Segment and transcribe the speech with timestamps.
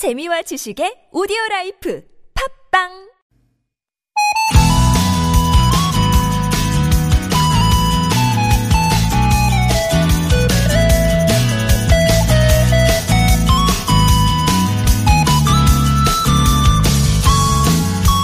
[0.00, 2.02] 재미와 지식의 오디오 라이프
[2.72, 2.88] 팟빵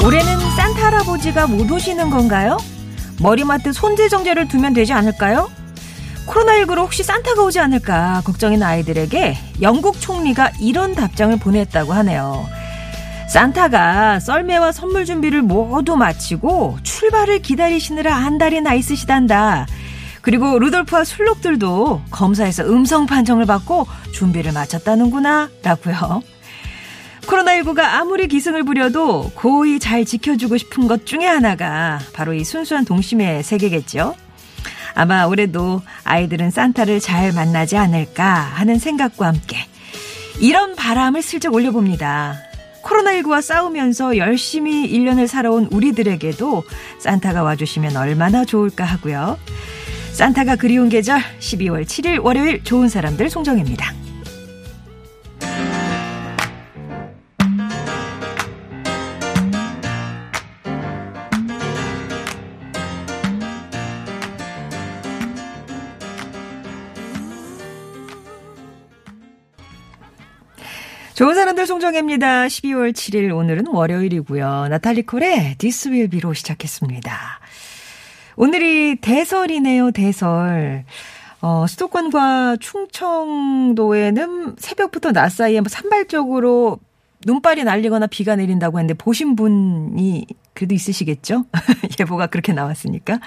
[0.03, 2.57] 올해는 산타 할아버지가 못 오시는 건가요?
[3.21, 5.51] 머리맡에 손세정제를 두면 되지 않을까요?
[6.27, 12.47] 코로나19로 혹시 산타가 오지 않을까 걱정인 아이들에게 영국 총리가 이런 답장을 보냈다고 하네요.
[13.29, 19.67] 산타가 썰매와 선물 준비를 모두 마치고 출발을 기다리시느라 한 달이 나 있으시단다.
[20.23, 26.23] 그리고 루돌프와 술록들도 검사에서 음성 판정을 받고 준비를 마쳤다는구나 라고요.
[27.27, 33.43] 코로나19가 아무리 기승을 부려도 고이 잘 지켜주고 싶은 것 중에 하나가 바로 이 순수한 동심의
[33.43, 34.15] 세계겠죠.
[34.97, 39.59] 아마 올해도 아이들은 산타를 잘 만나지 않을까 하는 생각과 함께
[40.41, 42.35] 이런 바람을 슬쩍 올려봅니다.
[42.83, 46.65] 코로나19와 싸우면서 열심히 1년을 살아온 우리들에게도
[46.99, 49.39] 산타가 와주시면 얼마나 좋을까 하고요.
[50.13, 54.06] 산타가 그리운 계절 12월 7일 월요일 좋은 사람들 송정입니다.
[71.17, 72.45] 좋은 사람들 송정혜입니다.
[72.45, 74.69] 12월 7일 오늘은 월요일이고요.
[74.69, 77.41] 나탈리 콜의 This Will Be로 시작했습니다.
[78.37, 80.85] 오늘이 대설이네요, 대설.
[81.41, 86.81] 어, 수도권과 충청도에는 새벽부터 낮 사이에 뭐 산발적으로
[87.25, 91.47] 눈발이 날리거나 비가 내린다고 했는데 보신 분이 그래도 있으시겠죠?
[91.99, 93.21] 예보가 그렇게 나왔으니까.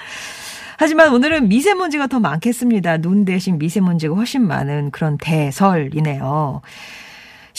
[0.77, 2.97] 하지만 오늘은 미세먼지가 더 많겠습니다.
[2.97, 6.61] 눈 대신 미세먼지가 훨씬 많은 그런 대설이네요.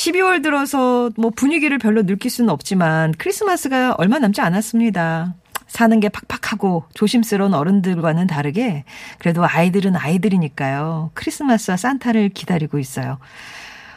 [0.00, 5.34] 12월 들어서 뭐 분위기를 별로 느낄 수는 없지만 크리스마스가 얼마 남지 않았습니다.
[5.66, 8.84] 사는 게 팍팍하고 조심스러운 어른들과는 다르게
[9.18, 11.10] 그래도 아이들은 아이들이니까요.
[11.14, 13.18] 크리스마스와 산타를 기다리고 있어요.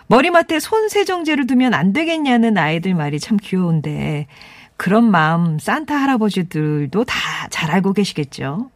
[0.07, 4.27] 머리맡에 손 세정제를 두면 안 되겠냐는 아이들 말이 참 귀여운데
[4.77, 8.71] 그런 마음 산타 할아버지들도 다 잘 알고 계시겠죠.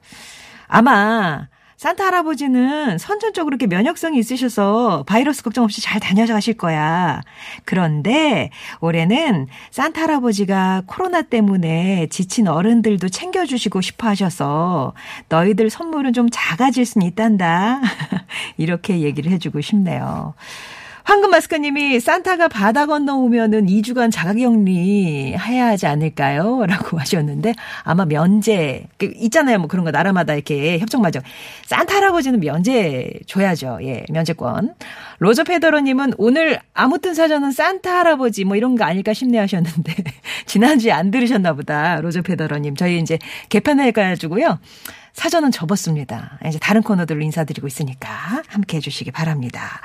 [0.68, 1.48] 아마
[1.78, 7.22] 산타 할아버지는 선천적으로 이렇게 면역성이 있으셔서 바이러스 걱정 없이 잘 다녀가실 거야.
[7.66, 8.50] 그런데
[8.82, 14.94] 올해는 산타 할아버지가 코로나 때문에 지친 어른들도 챙겨주시고 싶어 하셔서
[15.30, 17.80] 너희들 선물은 좀 작아질 수는 있단다.
[18.58, 20.34] 이렇게 얘기를 해주고 싶네요.
[21.08, 26.66] 황금 마스크님이 산타가 바다 건너 오면은 2주간 자가격리 해야 하지 않을까요?
[26.68, 27.54] 라고 하셨는데
[27.84, 29.58] 아마 면제 그 있잖아요.
[29.60, 31.22] 뭐 그런 거 나라마다 이렇게 협정 맞아.
[31.66, 33.80] 산타 할아버지는 면제 줘야죠.
[33.84, 34.76] 예, 면제권.
[35.20, 39.96] 로저 페더러님은 오늘 아무튼 사전은 산타 할아버지 뭐 이런 거 아닐까 싶네 하셨는데
[40.46, 42.02] 지난주에 안 들으셨나 보다.
[42.02, 42.76] 로저 페더러님.
[42.76, 43.18] 저희 이제
[43.48, 44.60] 개편해가지고요.
[45.18, 46.38] 사전은 접었습니다.
[46.48, 48.08] 이제 다른 코너들로 인사드리고 있으니까
[48.48, 49.82] 함께 해주시기 바랍니다.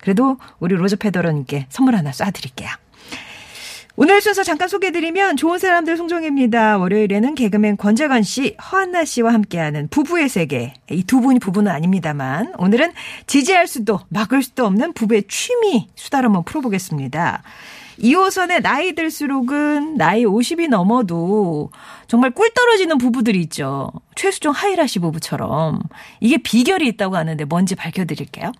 [0.00, 2.68] 그래도 우리 로저 페더러님께 선물 하나 쏴드릴게요.
[3.96, 6.78] 오늘 순서 잠깐 소개해드리면 좋은 사람들 송정혜입니다.
[6.78, 10.74] 월요일에는 개그맨 권재관 씨, 허한나 씨와 함께하는 부부의 세계.
[10.90, 12.92] 이 두 분이 부부는 아닙니다만 오늘은
[13.26, 17.42] 지지할 수도 막을 수도 없는 부부의 취미 수다를 한번 풀어보겠습니다.
[17.98, 21.70] 2호선에 나이 들수록은 나이 50이 넘어도
[22.06, 23.90] 정말 꿀 떨어지는 부부들이 있죠.
[24.14, 25.80] 최수종 하이라시 부부처럼.
[26.20, 28.52] 이게 비결이 있다고 하는데 뭔지 밝혀드릴게요.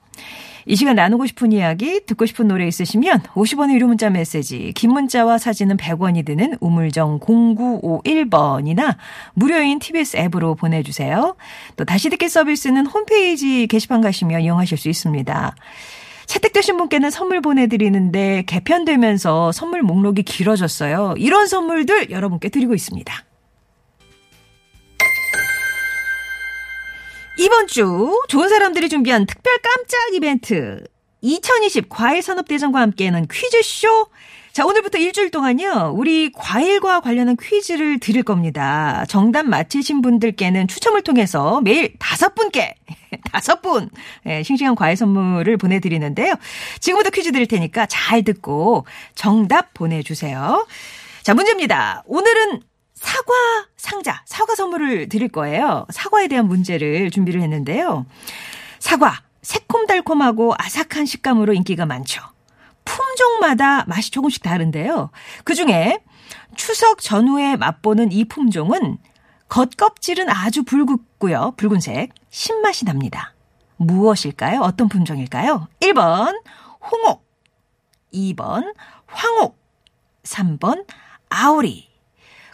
[0.69, 5.39] 이 시간 나누고 싶은 이야기, 듣고 싶은 노래 있으시면 50원의 유료 문자 메시지, 긴 문자와
[5.39, 8.97] 사진은 100원이 드는 우물정 0951번이나
[9.35, 11.37] 무료인 TBS 앱으로 보내주세요.
[11.77, 15.55] 또 다시 듣기 서비스는 홈페이지 게시판 가시면 이용하실 수 있습니다.
[16.26, 21.14] 채택되신 분께는 선물 보내드리는데 개편되면서 선물 목록이 길어졌어요.
[21.16, 23.25] 이런 선물들 여러분께 드리고 있습니다.
[27.38, 30.82] 이번 주 좋은 사람들이 준비한 특별 깜짝 이벤트
[31.20, 34.08] 2020 과일산업대전과 함께하는 퀴즈쇼
[34.56, 39.05] 자, 오늘부터 일주일 동안요, 우리 과일과 관련한 퀴즈를 드릴 겁니다.
[39.06, 42.75] 정답 맞히신 분들께는 추첨을 통해서 매일 다섯 분께,
[43.31, 43.91] 다섯 분,
[44.25, 46.37] 예, 싱싱한 과일 선물을 보내드리는데요.
[46.81, 50.67] 지금부터 퀴즈 드릴 테니까 잘 듣고 정답 보내주세요.
[51.23, 52.03] 자, 문제입니다.
[52.06, 52.62] 오늘은
[52.94, 53.35] 사과
[53.76, 55.85] 상자, 사과 선물을 드릴 거예요.
[55.91, 58.06] 사과에 대한 문제를 준비를 했는데요.
[58.79, 62.23] 사과, 새콤달콤하고 아삭한 식감으로 인기가 많죠.
[62.87, 65.11] 품종마다 맛이 조금씩 다른데요.
[65.44, 65.99] 그 중에
[66.55, 68.97] 추석 전후에 맛보는 이 품종은
[69.49, 71.53] 겉껍질은 아주 붉고요.
[71.56, 72.12] 붉은색.
[72.31, 73.35] 신맛이 납니다.
[73.77, 74.61] 무엇일까요?
[74.61, 75.69] 어떤 품종일까요?
[75.81, 76.41] 1번
[76.91, 77.25] 홍옥,
[78.12, 78.75] 2번
[79.06, 79.59] 황옥.
[80.23, 80.87] 3번
[81.29, 81.89] 아오리.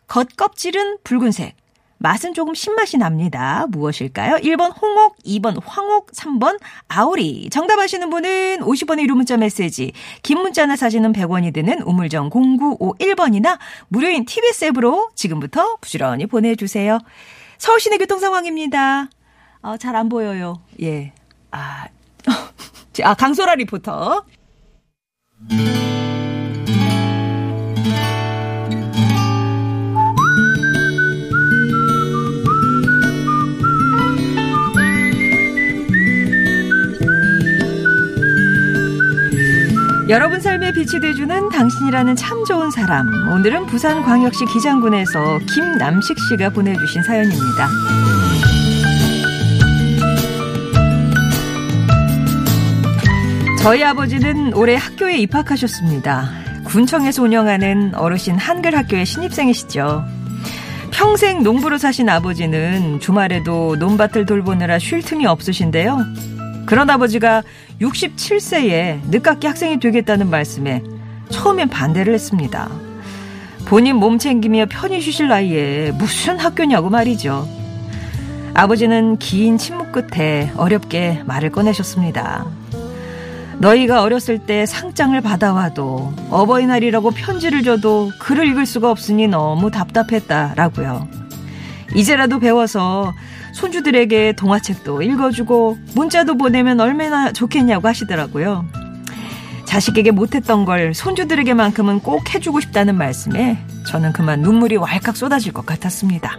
[0.06, 1.56] 겉껍질은 붉은색.
[2.02, 3.66] 맛은 조금 신맛이 납니다.
[3.70, 4.36] 무엇일까요?
[4.36, 6.58] 1번 홍옥, 2번 황옥, 3번
[6.88, 7.48] 아오리.
[7.50, 13.58] 정답 아시는 분은 50원의 유료 문자 메시지, 긴 문자나 사진은 100원이 드는 우물정 0951번이나
[13.88, 16.98] 무료인 TBS 앱으로 지금부터 부지런히 보내주세요.
[17.58, 19.08] 서울 시내 교통 상황입니다.
[19.62, 20.60] 어, 잘 안 보여요.
[20.82, 21.12] 예.
[21.52, 21.86] 아,
[23.04, 24.24] 아 강소라 리포터.
[40.12, 43.08] 여러분 삶에 빛이 돼주는 당신이라는 참 좋은 사람.
[43.32, 47.68] 오늘은 부산광역시 기장군에서 김남식 씨가 보내주신 사연입니다.
[53.62, 56.28] 저희 아버지는 올해 학교에 입학하셨습니다.
[56.64, 60.04] 군청에서 운영하는 어르신 한글 학교의 신입생이시죠.
[60.90, 65.96] 평생 농부로 사신 아버지는 주말에도 논밭을 돌보느라 쉴 틈이 없으신데요.
[66.66, 67.42] 그런 아버지가
[67.82, 70.82] 67세에 늦깎이 학생이 되겠다는 말씀에
[71.30, 72.68] 처음엔 반대를 했습니다.
[73.64, 77.48] 본인 몸 챙기며 편히 쉬실 나이에 무슨 학교냐고 말이죠.
[78.54, 82.46] 아버지는 긴 침묵 끝에 어렵게 말을 꺼내셨습니다.
[83.58, 91.21] 너희가 어렸을 때 상장을 받아와도 어버이날이라고 편지를 줘도 글을 읽을 수가 없으니 너무 답답했다라고요.
[91.94, 93.12] 이제라도 배워서
[93.52, 98.64] 손주들에게 동화책도 읽어주고 문자도 보내면 얼마나 좋겠냐고 하시더라고요.
[99.66, 106.38] 자식에게 못했던 걸 손주들에게만큼은 꼭 해주고 싶다는 말씀에 저는 그만 눈물이 왈칵 쏟아질 것 같았습니다.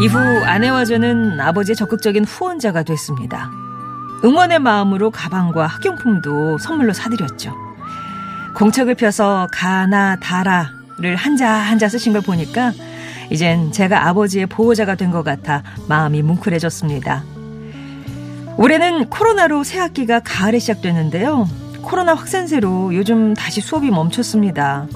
[0.00, 3.50] 이후 아내와 저는 아버지의 적극적인 후원자가 됐습니다.
[4.24, 7.69] 응원의 마음으로 가방과 학용품도 선물로 사드렸죠.
[8.56, 12.72] 공책을 펴서 가나 다라를 한자 한자 쓰신 걸 보니까
[13.30, 17.24] 이젠 제가 아버지의 보호자가 된 것 같아 마음이 뭉클해졌습니다.
[18.56, 21.48] 올해는 코로나로 새 학기가 가을에 시작됐는데요.
[21.82, 24.86] 코로나 확산세로 요즘 다시 수업이 멈췄습니다.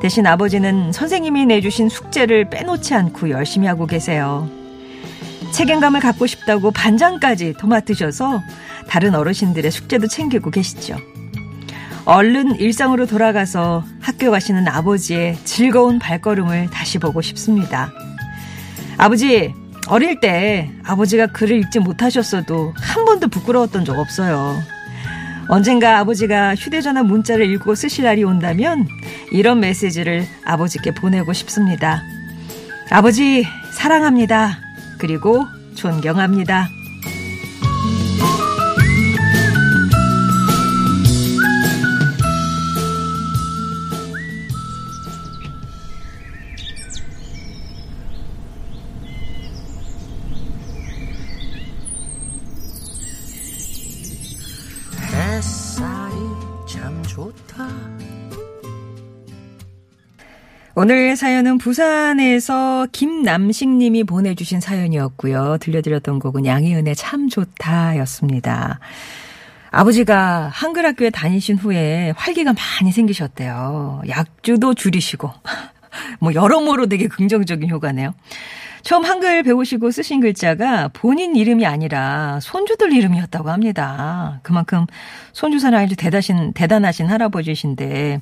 [0.00, 4.48] 대신 아버지는 선생님이 내주신 숙제를 빼놓지 않고 열심히 하고 계세요.
[5.52, 8.42] 책임감을 갖고 싶다고 반장까지 도맡으셔서
[8.88, 10.96] 다른 어르신들의 숙제도 챙기고 계시죠.
[12.04, 17.92] 얼른 일상으로 돌아가서 학교 가시는 아버지의 즐거운 발걸음을 다시 보고 싶습니다.
[18.98, 19.54] 아버지,
[19.88, 24.56] 어릴 때 아버지가 글을 읽지 못하셨어도 한 번도 부끄러웠던 적 없어요.
[25.48, 28.86] 언젠가 아버지가 휴대전화 문자를 읽고 쓰실 날이 온다면
[29.32, 32.02] 이런 메시지를 아버지께 보내고 싶습니다.
[32.90, 34.58] 아버지, 사랑합니다.
[34.98, 35.44] 그리고
[35.74, 36.68] 존경합니다.
[60.82, 65.58] 오늘 사연은 부산에서 김남식 님이 보내주신 사연이었고요.
[65.60, 68.80] 들려드렸던 곡은 양희은의 참 좋다 였습니다.
[69.70, 74.02] 아버지가 한글 학교에 다니신 후에 활기가 많이 생기셨대요.
[74.08, 75.30] 약주도 줄이시고.
[76.18, 78.12] 뭐 여러모로 되게 긍정적인 효과네요.
[78.82, 84.40] 처음 한글 배우시고 쓰신 글자가 본인 이름이 아니라 손주들 이름이었다고 합니다.
[84.42, 84.86] 그만큼
[85.32, 88.20] 손주 사랑이 대단하신, 대단하신 할아버지신데,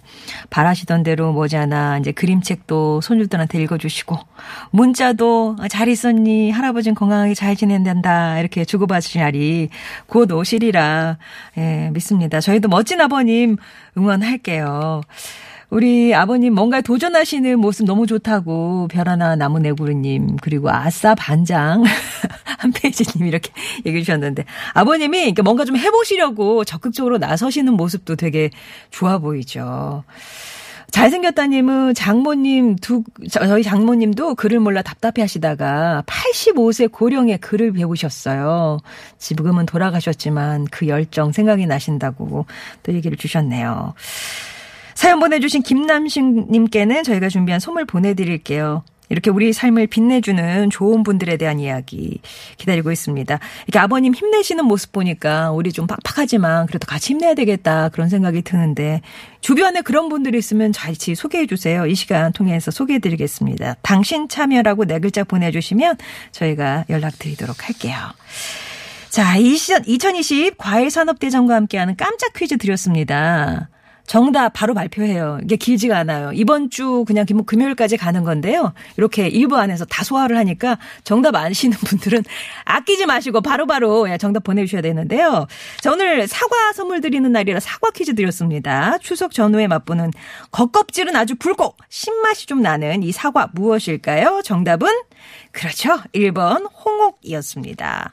[0.50, 4.18] 바라시던 대로 뭐지않아 이제 그림책도 손주들한테 읽어주시고,
[4.70, 6.50] 문자도 잘 있었니?
[6.50, 8.38] 할아버지는 건강하게 잘 지낸단다.
[8.38, 9.70] 이렇게 주고받으실 날이
[10.06, 11.18] 곧 오시리라,
[11.58, 12.40] 예, 믿습니다.
[12.40, 13.56] 저희도 멋진 아버님
[13.96, 15.00] 응원할게요.
[15.70, 21.84] 우리 아버님 뭔가 도전하시는 모습 너무 좋다고 별하나 나무네구르님 그리고 아싸 반장
[22.58, 23.52] 한 페이지님 이렇게
[23.86, 28.50] 얘기해 주셨는데 아버님이 뭔가 좀 해보시려고 적극적으로 나서시는 모습도 되게
[28.90, 30.02] 좋아 보이죠.
[30.90, 38.78] 잘생겼다님은 장모님 두 저희 장모님도 글을 몰라 답답해 하시다가 85세 고령의 글을 배우셨어요.
[39.18, 42.46] 지금은 돌아가셨지만 그 열정 생각이 나신다고
[42.82, 43.94] 또 얘기를 주셨네요.
[45.00, 48.84] 사연 보내주신 김남식님께는 저희가 준비한 선물 보내드릴게요.
[49.08, 52.20] 이렇게 우리 삶을 빛내주는 좋은 분들에 대한 이야기
[52.58, 53.38] 기다리고 있습니다.
[53.66, 59.00] 이렇게 아버님 힘내시는 모습 보니까 우리 좀 빡빡하지만 그래도 같이 힘내야 되겠다 그런 생각이 드는데
[59.40, 61.86] 주변에 그런 분들이 있으면 같이 소개해 주세요.
[61.86, 63.76] 이 시간 통해서 소개해 드리겠습니다.
[63.80, 65.96] 당신 참여라고 네 글자 보내주시면
[66.32, 67.96] 저희가 연락드리도록 할게요.
[69.08, 73.70] 자, 이 시즌 2020 과일산업대전과 함께하는 깜짝 퀴즈 드렸습니다.
[74.14, 75.38] 정답 바로 발표해요.
[75.44, 76.32] 이게 길지가 않아요.
[76.34, 78.72] 이번 주 그냥 금- 금요일까지 가는 건데요.
[78.96, 82.24] 이렇게 일부 안에서 다 소화를 하니까 정답 아시는 분들은
[82.64, 85.46] 아끼지 마시고 바로바로 예, 정답 보내주셔야 되는데요.
[85.80, 88.98] 자, 오늘 사과 선물 드리는 날이라 사과 퀴즈 드렸습니다.
[88.98, 90.10] 추석 전후에 맛보는
[90.50, 94.40] 겉껍질은 아주 굵고 신맛이 좀 나는 이 사과 무엇일까요?
[94.44, 94.88] 정답은
[95.52, 96.00] 그렇죠.
[96.14, 98.10] 1번 홍옥이었습니다.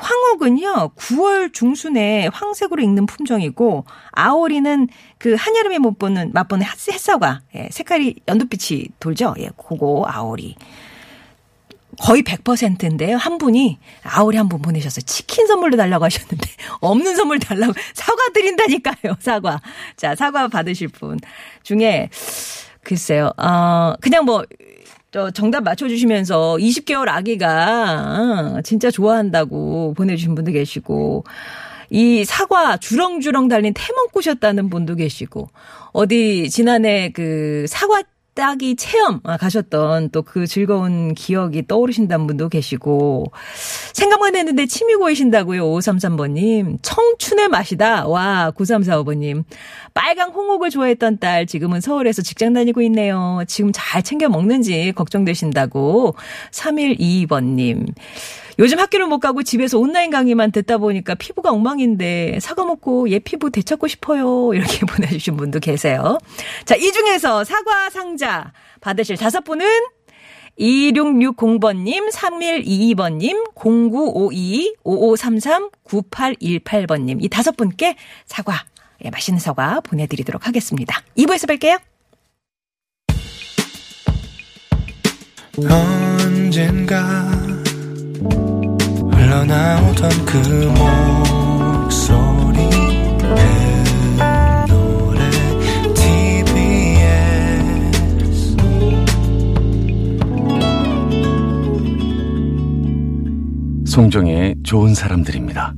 [0.00, 4.88] 황옥은요, 9월 중순에 황색으로 익는 품종이고, 아오리는
[5.18, 9.34] 그 한여름에 못 보는, 맛보는 햇- 햇사과, 예, 색깔이 연두빛이 돌죠?
[9.38, 10.56] 예, 그거 아오리.
[12.00, 13.16] 거의 100%인데요.
[13.18, 15.02] 한 분이 아오리 한 분 보내셨어요.
[15.04, 16.48] 치킨 선물로 달라고 하셨는데
[16.80, 19.16] 없는 선물 달라고 사과 드린다니까요.
[19.18, 19.60] 사과.
[19.96, 21.18] 자, 사과 받으실 분
[21.62, 22.08] 중에
[22.82, 23.32] 글쎄요.
[23.36, 24.44] 어 그냥 뭐
[25.12, 31.24] 저 정답 맞춰주시면서 20개월 아기가 어, 진짜 좋아한다고 보내주신 분도 계시고
[31.90, 35.48] 이 사과 주렁주렁 달린 태몽 꾸셨다는 분도 계시고
[35.92, 38.02] 어디 지난해 그 사과
[38.34, 43.32] 따기 체험 아, 가셨던 또 그 즐거운 기억이 떠오르신다는 분도 계시고
[43.92, 46.78] 생각만 했는데 침이 고이신다고요 5533번님.
[46.82, 48.06] 청춘의 맛이다.
[48.06, 49.42] 와 9345번님.
[49.92, 53.42] 빨강 홍옥을 좋아했던 딸 지금은 서울에서 직장 다니고 있네요.
[53.48, 56.14] 지금 잘 챙겨 먹는지 걱정되신다고.
[56.52, 57.88] 3122번님
[58.60, 63.50] 요즘 학교를 못 가고 집에서 온라인 강의만 듣다 보니까 피부가 엉망인데 사과 먹고 얘 피부
[63.50, 64.52] 되찾고 싶어요.
[64.52, 66.18] 이렇게 보내주신 분도 계세요.
[66.66, 68.52] 자, 이 중에서 사과 상자
[68.82, 69.66] 받으실 다섯 분은
[70.58, 77.24] 2660번님, 3122번님, 0952, 5533, 9818번님.
[77.24, 78.62] 이 다섯 분께 사과,
[79.02, 81.02] 예, 맛있는 사과 보내드리도록 하겠습니다.
[81.16, 81.80] 2부에서 뵐게요.
[85.70, 87.30] 언젠가
[89.30, 90.36] 흘러나오던 그
[91.86, 92.56] 목소리
[93.16, 93.36] 내
[94.66, 95.30] 노래
[95.94, 96.56] TBS
[103.86, 105.74] 송정의 좋은 사람들입니다.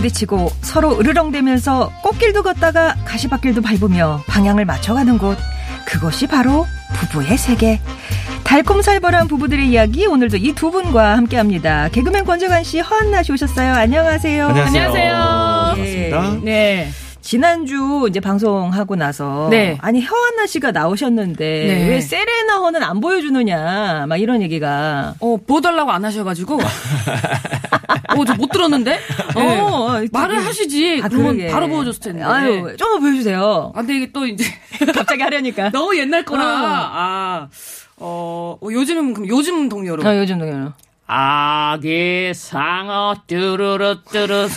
[0.00, 5.36] 부딪히고 서로 으르렁대면서 꽃길도 걷다가 가시밭길도 밟으며 방향을 맞춰가는 곳.
[5.86, 7.80] 그것이 바로 부부의 세계.
[8.44, 11.88] 달콤살벌한 부부들의 이야기 오늘도 이 두 분과 함께합니다.
[11.90, 13.72] 개그맨 권재관 씨, 허한나 씨 오셨어요.
[13.74, 14.48] 안녕하세요.
[14.48, 14.94] 안녕하세요.
[14.96, 15.10] 예.
[16.10, 16.36] 반갑습니다.
[16.44, 16.88] 네.
[17.22, 19.76] 지난주 이제 방송하고 나서 네.
[19.82, 21.88] 아니 허한나 씨가 나오셨는데 네.
[21.90, 26.58] 왜 세레나 허는 안 보여주느냐 막 이런 얘기가 어, 보여달라고 안 하셔가지고.
[28.16, 28.98] 어, 저 못 들었는데?
[29.36, 29.60] 어, 네.
[29.60, 31.00] 어, 말을 하시지.
[31.02, 31.52] 아, 그러면 그러게.
[31.52, 32.22] 바로 보여줬을 텐데.
[32.22, 33.72] 아유 좀 보여주세요.
[33.74, 34.44] 아, 근데 이게 또 이제
[34.94, 35.70] 갑자기 하려니까.
[35.72, 36.44] 너무 옛날 거라.
[36.44, 36.66] 어.
[36.92, 37.48] 아,
[37.96, 40.06] 어, 어, 요즘, 그럼 요즘 동료로.
[40.08, 40.72] 어, 요즘 동요.
[41.06, 44.48] 아기 상어 뚜루루 뚜루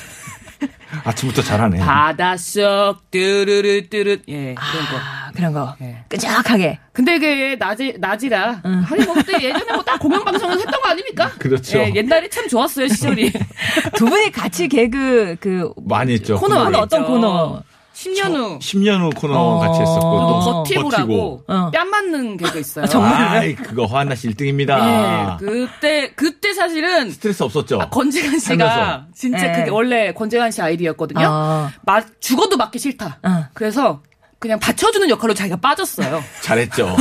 [1.03, 4.97] 아침부터 잘하네 바닷속 뚜루루 뚜루 예 그런 거.
[4.97, 5.75] 아, 그런 거.
[5.81, 6.03] 예.
[6.09, 6.79] 끈적하게.
[6.91, 11.31] 근데 이게 낮이 낮이라 하긴 뭐 그때 예전에 뭐 딱 공영 방송에서 했던 거 아닙니까?
[11.39, 11.79] 그렇죠.
[11.79, 13.31] 예, 옛날이 참 좋았어요 시절이.
[13.95, 17.11] 두 분이 같이 개그 그 많이 했죠 코너 코너 많이 어떤 했죠.
[17.13, 17.63] 코너?
[18.03, 19.59] 10년 후 10년 후 코너 어.
[19.59, 21.71] 같이 했었고 또또 버티고라고 어.
[21.71, 22.85] 뺨 맞는 개그 있어요.
[23.03, 29.03] 아이 그거 허한나 씨 1등입니다 예, 그때 그때 사실은 스트레스 없었죠 아, 권재관 씨가 살면서.
[29.15, 29.51] 진짜 예.
[29.59, 31.25] 그게 원래 권재관 씨 아이디어였거든요.
[31.27, 31.69] 어.
[31.83, 33.19] 마- 죽어도 맞기 싫다.
[33.23, 33.45] 어.
[33.53, 34.01] 그래서
[34.39, 36.21] 그냥 받쳐주는 역할로 자기가 빠졌어요.
[36.41, 36.95] 잘했죠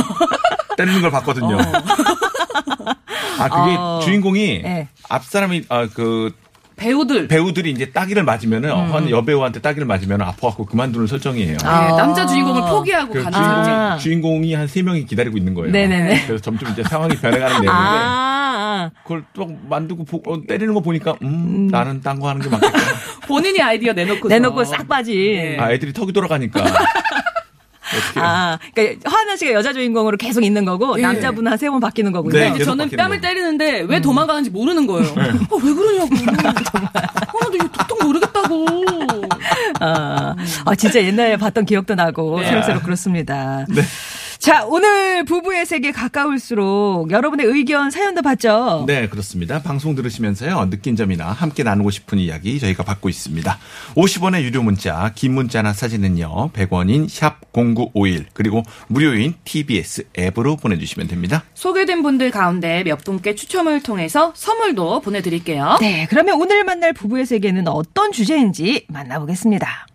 [0.77, 1.57] 때리는 걸 봤거든요
[3.39, 3.99] 아 그게 어.
[4.03, 4.87] 주인공이 네.
[5.09, 6.33] 앞 사람이 아, 그
[6.83, 11.53] 배우들 배우들이 이제 따기를 맞으면은 한 여배우한테 따기를 맞으면 아파갖고 그만두는 설정이에요.
[11.53, 11.95] 예, 아.
[11.95, 13.73] 남자 주인공을 포기하고 그래서 가는 주인공.
[13.73, 13.97] 아.
[13.97, 15.71] 주인공 이 한 세 명이 기다리고 있는 거예요.
[15.71, 16.25] 네네네.
[16.27, 21.15] 그래서 점점 이제 상황이 변해가는 내용인데 아, 그걸 또 만두고 보- 어, 때리는 거 보니까
[21.21, 22.77] 음, 나는 딴 거 하는 게 맞겠다.
[23.27, 25.15] 본인이 아이디어 내놓고 내놓고 싹 빠진.
[25.15, 25.57] 예.
[25.59, 26.61] 아 애들이 턱이 돌아가니까
[28.15, 31.01] 아, 그러니까 허하나 씨가 여자 주인공으로 계속 있는 거고 예.
[31.03, 32.39] 남자분 한세 번 바뀌는 거군요.
[32.39, 33.21] 네, 이제 저는 뺨을 거예요.
[33.21, 35.07] 때리는데 왜 도망가는지 모르는 거예요.
[35.49, 36.09] 어, 왜 그러냐고.
[36.15, 38.65] 어, 나도 이거 도통 모르겠다고.
[39.79, 40.35] 아,
[40.65, 42.47] 아, 진짜 옛날에 봤던 기억도 나고 네.
[42.47, 43.65] 새록새록 그렇습니다.
[43.69, 43.81] 네.
[44.43, 48.83] 자, 오늘 부부의 세계 가까울수록 여러분의 의견 사연도 받죠?
[48.85, 49.61] 네, 그렇습니다.
[49.61, 50.69] 방송 들으시면서요.
[50.69, 53.57] 느낀 점이나 함께 나누고 싶은 이야기 저희가 받고 있습니다.
[53.95, 56.51] 50원의 유료 문자, 긴 문자나 사진은요.
[56.51, 61.45] 100원인 샵 0951 그리고 무료인 TBS 앱으로 보내 주시면 됩니다.
[61.53, 65.77] 소개된 분들 가운데 몇 분께 추첨을 통해서 선물도 보내 드릴게요.
[65.79, 69.87] 네, 그러면 오늘 만날 부부의 세계는 어떤 주제인지 만나보겠습니다.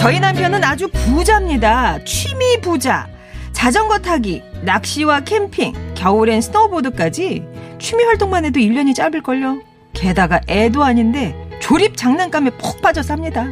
[0.00, 2.02] 저희 남편은 아주 부자입니다.
[2.04, 3.06] 취미 부자.
[3.52, 7.44] 자전거 타기, 낚시와 캠핑, 겨울엔 스노보드까지
[7.78, 9.60] 취미 활동만 해도 1년이 짧을걸요.
[9.92, 13.44] 게다가 애도 아닌데 조립 장난감에 푹 빠져 삽니다.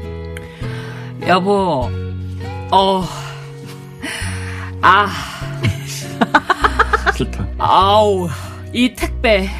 [1.26, 1.90] 여보,
[2.70, 3.04] 어,
[4.80, 5.08] 아,
[7.14, 7.46] 좋다.
[7.58, 8.26] 아우,
[8.72, 9.50] 이 택배,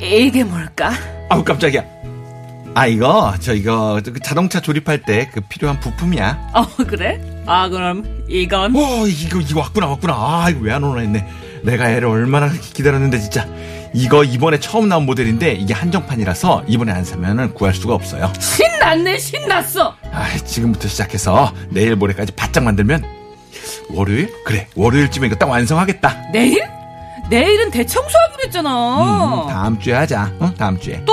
[0.00, 0.92] 이게 뭘까?
[1.28, 1.82] 아우, 깜짝이야.
[2.74, 6.50] 아, 이거, 저 이거 그 자동차 조립할 때 그 필요한 부품이야.
[6.54, 7.20] 어, 그래?
[7.46, 8.74] 아, 그럼 이건?
[8.74, 10.14] 오, 이거, 이거 왔구나, 왔구나.
[10.14, 11.26] 아, 이거 왜 안 오나 했네.
[11.62, 13.46] 내가 애를 얼마나 기다렸는데, 진짜.
[13.92, 18.32] 이거 이번에 처음 나온 모델인데, 이게 한정판이라서 이번에 안 사면은 구할 수가 없어요.
[18.38, 19.96] 신났네, 신났어!
[20.12, 23.04] 아, 지금부터 시작해서 내일 모레까지 바짝 만들면,
[23.90, 24.32] 월요일?
[24.44, 26.30] 그래, 월요일쯤에 이거 딱 완성하겠다.
[26.32, 26.62] 내일?
[27.28, 29.44] 내일은 대청소하기로 했잖아.
[29.44, 30.32] 음, 다음 주에 하자.
[30.38, 30.52] 어?
[30.56, 31.00] 다음 주에.
[31.04, 31.12] 또?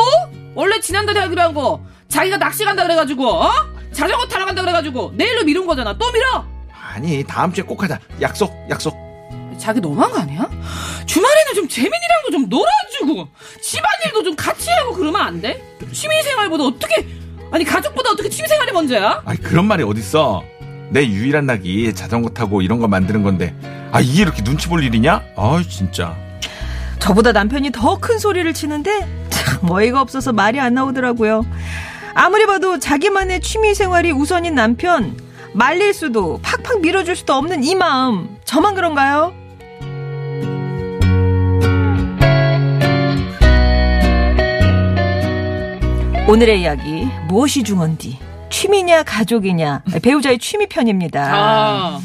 [0.77, 3.51] 원래 지난달에 하기로 한 거, 자기가 낚시 간다 그래가지고, 어?
[3.91, 5.97] 자전거 타러 간다 그래가지고, 내일로 미룬 거잖아.
[5.97, 6.45] 또 미뤄!
[6.93, 7.99] 아니, 다음 주에 꼭 하자.
[8.21, 8.95] 약속, 약속.
[9.57, 10.47] 자기 너무한 거 아니야?
[11.07, 13.27] 주말에는 좀 재민이랑도 좀 놀아주고
[13.63, 15.59] 집안일도 좀 같이 하고 그러면 안 돼?
[15.91, 17.07] 취미생활보다 어떻게
[17.51, 19.23] 아니 가족보다 어떻게 취미생활이 먼저야?
[19.25, 20.43] 아니, 그런 말이 어딨어.
[20.91, 23.55] 내 유일한 낙이 자전거 타고 이런 거 만드는 건데,
[23.91, 25.23] 아, 이게 이렇게 눈치 볼 일이냐?
[25.35, 26.15] 아, 진짜.
[26.99, 29.07] 저보다 남편이 더 큰 소리를 치는데
[29.61, 31.45] 참 어이가 없어서 말이 안 나오더라고요.
[32.13, 35.17] 아무리 봐도 자기만의 취미 생활이 우선인 남편
[35.53, 39.33] 말릴 수도 팍팍 밀어줄 수도 없는 이 마음 저만 그런가요?
[46.27, 51.31] 오늘의 이야기 무엇이 중헌디 취미냐 가족이냐 배우자의 취미 편입니다.
[51.33, 51.99] 아,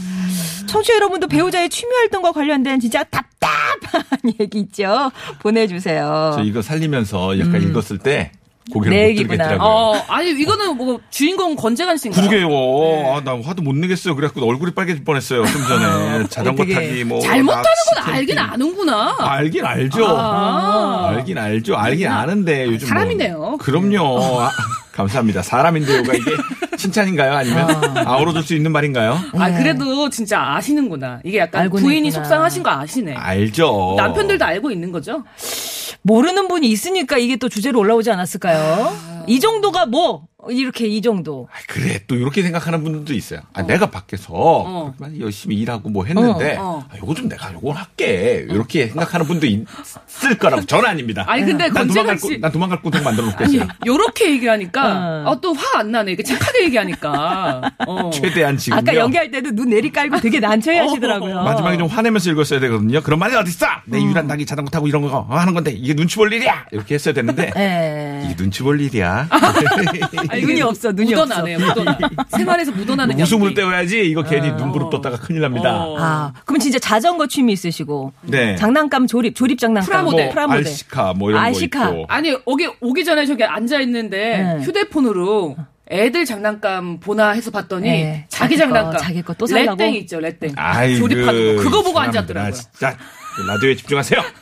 [0.67, 4.03] 청취자 여러분도 배우자의 취미 활동과 관련된 진짜 답답한
[4.41, 5.11] 얘기 있죠?
[5.41, 6.33] 보내주세요.
[6.37, 8.33] 저 이거 살리면서 약간 읽었을 때
[8.73, 9.45] 고개를 내못 얘기구나.
[9.49, 9.69] 들겠더라고요.
[9.69, 12.21] 어, 아니 이거는 뭐 주인공 권재관 씨인가?
[12.21, 12.47] 그러게요.
[12.49, 14.15] 아, 나 화도 못 내겠어요.
[14.15, 15.45] 그래갖고 얼굴이 빨개질 뻔했어요.
[15.47, 17.65] 좀 전에 자전거 되게 타기 뭐 잘못하는
[17.97, 18.39] 건 알긴.
[18.39, 19.17] 아는구나.
[19.19, 20.07] 알긴 알죠.
[20.07, 21.09] 아.
[21.09, 21.77] 알긴 알죠.
[21.77, 23.37] 알긴 아는데 요즘 사람이네요.
[23.39, 23.57] 뭐.
[23.57, 24.41] 그럼요.
[24.41, 24.51] 아,
[24.93, 25.43] 감사합니다.
[25.43, 26.31] 사람인데요가 이게
[26.83, 27.33] 칭찬인가요?
[27.33, 29.17] 아니면 아우러질 수 있는 말인가요?
[29.39, 31.21] 아 그래도 진짜 아시는구나.
[31.25, 32.25] 이게 약간 부인이 있구나.
[32.25, 33.15] 속상하신 거 아시네.
[33.15, 33.95] 알죠.
[33.97, 35.23] 남편들도 알고 있는 거죠?
[36.03, 38.93] 모르는 분이 있으니까 이게 또 주제로 올라오지 않았을까요?
[39.29, 41.49] 이 정도가 뭐 이렇게 이 정도.
[41.53, 43.41] 아, 그래 또 이렇게 생각하는 분들도 있어요.
[43.53, 46.85] 아, 내가 밖에서 그렇게 열심히 일하고 뭐 했는데 어, 어.
[46.91, 51.25] 아, 요거 좀 내가 요걸 할게 이렇게 생각하는 분도 있을 거라고 저는 아닙니다.
[51.29, 53.67] 아니 근데 난 도망갈 씨 구, 난 도망갈 구동 만들어 놓겠어요.
[53.87, 54.83] 요렇게 얘기하니까
[55.27, 55.31] 어.
[55.31, 56.13] 아, 또 화 안 나네.
[56.13, 57.63] 이게 착하게 얘기하니까.
[57.87, 58.11] 어.
[58.15, 58.79] 최대한 지금요.
[58.81, 61.43] 아까 연기할 때도 눈 내리 깔고 되게 난처해 하시더라고요.
[61.43, 63.01] 마지막에 좀 화내면서 읽었어야 되거든요.
[63.01, 63.67] 그런 말이 어딨어?
[63.87, 64.05] 내 음.
[64.07, 66.67] 유일한 닭이 자전거 타고 이런 거 하는 건데 이게 눈치 볼 일이야.
[66.73, 68.23] 이렇게 했어야 되는데 예.
[68.27, 69.29] 이게 눈치 볼 일이야.
[70.33, 71.59] 아니, 눈이 없어, 눈이 묻어나네요.
[71.59, 71.99] 묻어나.
[72.37, 73.55] 생활에서 묻어나는 연기.
[73.55, 75.77] 때워야지 이거 괜히 눈부릅 떴다가 큰일 납니다.
[75.85, 75.97] 어.
[75.99, 78.57] 아, 그럼 진짜 자전거 취미 있으시고 네.
[78.57, 80.25] 장난감 조립 조립 장난감 프라모델.
[80.27, 80.59] 뭐 프라모델.
[80.67, 81.87] 알시카 뭐 이런 알시카.
[81.87, 82.05] 거 있고.
[82.09, 84.65] 아니 오기 오기 전에 저기 앉아 있는데 네.
[84.65, 85.57] 휴대폰으로
[85.91, 89.77] 애들 장난감 보나 해서 봤더니 네, 자기, 자기 거, 장난감 자기 거 또 살라고?
[89.79, 92.53] 레땡 있죠 레땡 아이고, 조립하는 거 그거 보고 앉았더라고요.
[92.53, 92.97] 진짜
[93.47, 94.21] 라디오에 집중하세요.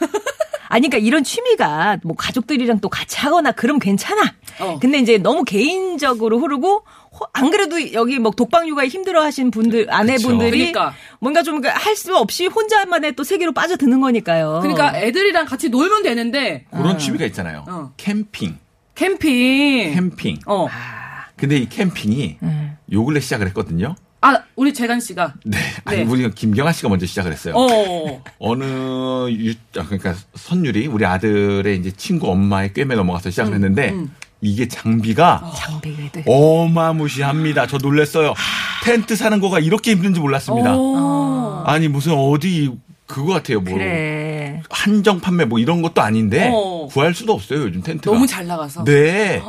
[0.70, 4.22] 아니, 그러니까 이런 취미가 뭐 가족들이랑 또 같이 하거나 그럼 괜찮아.
[4.60, 4.78] 어.
[4.80, 9.88] 근데 이제 너무 개인적으로 흐르고 호- 안 그래도 여기 뭐 독방 육아에 힘들어 하신 분들,
[9.92, 10.94] 아내분들이 그러니까.
[11.18, 14.60] 뭔가 좀 할 수 없이 혼자만의 또 세계로 빠져드는 거니까요.
[14.62, 17.64] 그러니까 애들이랑 같이 놀면 되는데 그런 취미가 있잖아요.
[17.68, 17.92] 어.
[17.96, 18.56] 캠핑.
[18.94, 20.38] 캠핑 캠핑.
[20.46, 20.68] 어.
[21.36, 22.76] 근데 이 캠핑이 음.
[22.92, 23.96] 요 근래 시작을 했거든요.
[24.22, 25.58] 아 우리 재간 씨가 네.
[25.84, 26.04] 아니, 네.
[26.04, 27.54] 우리 김경아 씨가 먼저 시작을 했어요.
[27.56, 33.94] 어 어느 유, 아, 그러니까 선율이 우리 아들의 이제 친구 엄마의 꿰매 넘어가서 시작을 했는데
[34.42, 37.66] 이게 장비가 장비에도 어마무시합니다.
[37.66, 38.34] 저 놀랬어요.
[38.84, 40.74] 텐트 사는 거가 이렇게 힘든지 몰랐습니다.
[40.76, 41.64] 어.
[41.66, 42.70] 아니 무슨 어디
[43.06, 43.60] 그거 같아요.
[43.60, 44.62] 뭐 그래.
[44.70, 46.86] 한정 판매 뭐 이런 것도 아닌데 어.
[46.90, 48.14] 구할 수도 없어요 요즘 텐트가.
[48.14, 49.42] 너무 잘 나가서 네.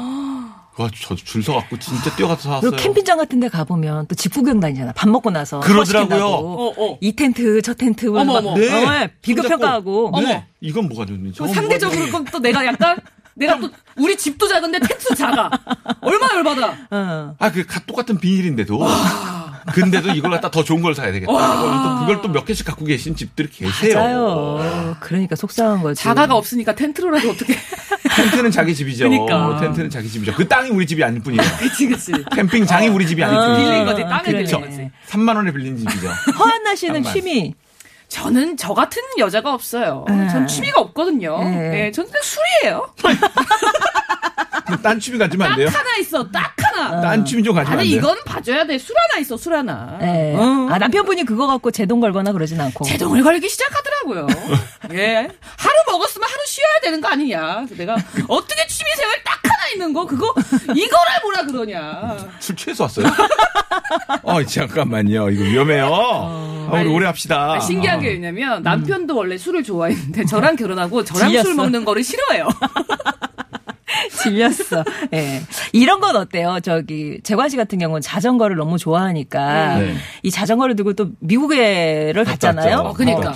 [0.77, 2.71] 와, 저도 줄 서갖고 진짜 뛰어가서 사왔어요.
[2.71, 4.93] 캠핑장 같은 데 가보면 또 집 구경 다니잖아.
[4.93, 5.59] 밥 먹고 나서.
[5.59, 6.25] 그러더라고요.
[6.25, 6.97] 어, 어.
[7.01, 8.07] 이 텐트, 저 텐트.
[8.07, 8.55] 어머, 막 어머.
[8.57, 9.03] 네.
[9.03, 9.59] 어, 비교 손잡고.
[9.61, 10.11] 평가하고.
[10.21, 10.31] 네.
[10.33, 10.43] 어머.
[10.61, 11.33] 이건 뭐가 좋니?
[11.53, 12.97] 상대적으로 뭐가 또 내가 약간
[13.33, 15.49] 내가 또 우리 집도 작은데 텐트 작아.
[16.01, 16.77] 얼마나 열받아.
[16.91, 17.35] 어.
[17.37, 18.79] 아, 그 가- 똑같은 비닐인데도.
[19.73, 21.31] 근데도 이걸 갖다 더 좋은 걸 사야 되겠다.
[21.31, 23.95] 그걸 또 그걸 또 몇 개씩 갖고 계신 집들이 계세요.
[23.95, 24.95] 맞아요.
[25.01, 26.01] 그러니까 속상한 거지.
[26.01, 27.55] 자가가 없으니까 텐트로라도 어떻게.
[28.15, 29.09] 텐트는 자기 집이죠.
[29.09, 29.59] 그러니까.
[29.59, 30.33] 텐트는 자기 집이죠.
[30.33, 31.41] 그 땅이 우리 집이 아닐 뿐이에요.
[31.59, 32.11] 그치, 그치.
[32.35, 33.69] 캠핑장이 우리 집이 아닐 어, 뿐이죠.
[33.69, 34.23] 빌린 거지, 땅을.
[34.23, 34.91] 빌린 거지.
[35.09, 36.07] 3만 원에 빌린 집이죠.
[36.37, 37.03] 허한나 씨는.
[37.03, 37.53] 취미.
[38.07, 40.03] 저는 저 같은 여자가 없어요.
[40.09, 40.27] 네.
[40.27, 41.41] 전 취미가 없거든요.
[41.45, 41.69] 네.
[41.69, 41.91] 네.
[41.91, 42.93] 저는 그냥 술이에요.
[44.71, 45.67] 그럼 딴 취미 가지면 안딱 돼요?
[45.69, 47.01] 하나 있어, 딱 하나.
[47.01, 47.99] 딴 취미 좀 가지면 안 아니, 돼요?
[47.99, 48.77] 이건 봐줘야 돼.
[48.77, 49.97] 술 하나 있어, 술 하나.
[50.01, 50.33] 예.
[50.35, 50.67] 어.
[50.71, 52.85] 아, 남편분이 그거 갖고 제동 걸거나 그러진 않고.
[52.85, 54.27] 제동을 걸기 시작하더라고요.
[54.93, 55.27] 예.
[55.57, 57.65] 하루 먹었으면 하루 쉬어야 되는 거 아니냐.
[57.77, 57.95] 내가
[58.27, 60.33] 어떻게 취미 생활 딱 하나 있는 거, 그거,
[60.73, 62.17] 이거를 뭐라 그러냐.
[62.39, 63.07] 술 취해서 왔어요?
[64.23, 65.29] 어, 잠깐만요.
[65.29, 65.85] 이거 위험해요.
[65.93, 67.53] 아, 우리 아니, 오래 합시다.
[67.53, 68.11] 아, 신기한 게 어.
[68.11, 71.43] 왜냐면 남편도 원래 술을 좋아했는데 저랑 결혼하고 저랑 질렸어.
[71.47, 72.47] 술 먹는 거를 싫어해요.
[74.23, 74.83] 질렸어.
[75.13, 75.41] 예.
[75.73, 76.59] 이런 건 어때요?
[76.63, 79.95] 저기, 재관 씨 같은 경우는 자전거를 너무 좋아하니까, 네.
[80.23, 82.77] 이 자전거를 두고 또 미국에를 갔잖아요.
[82.77, 83.33] 어, 그러니까.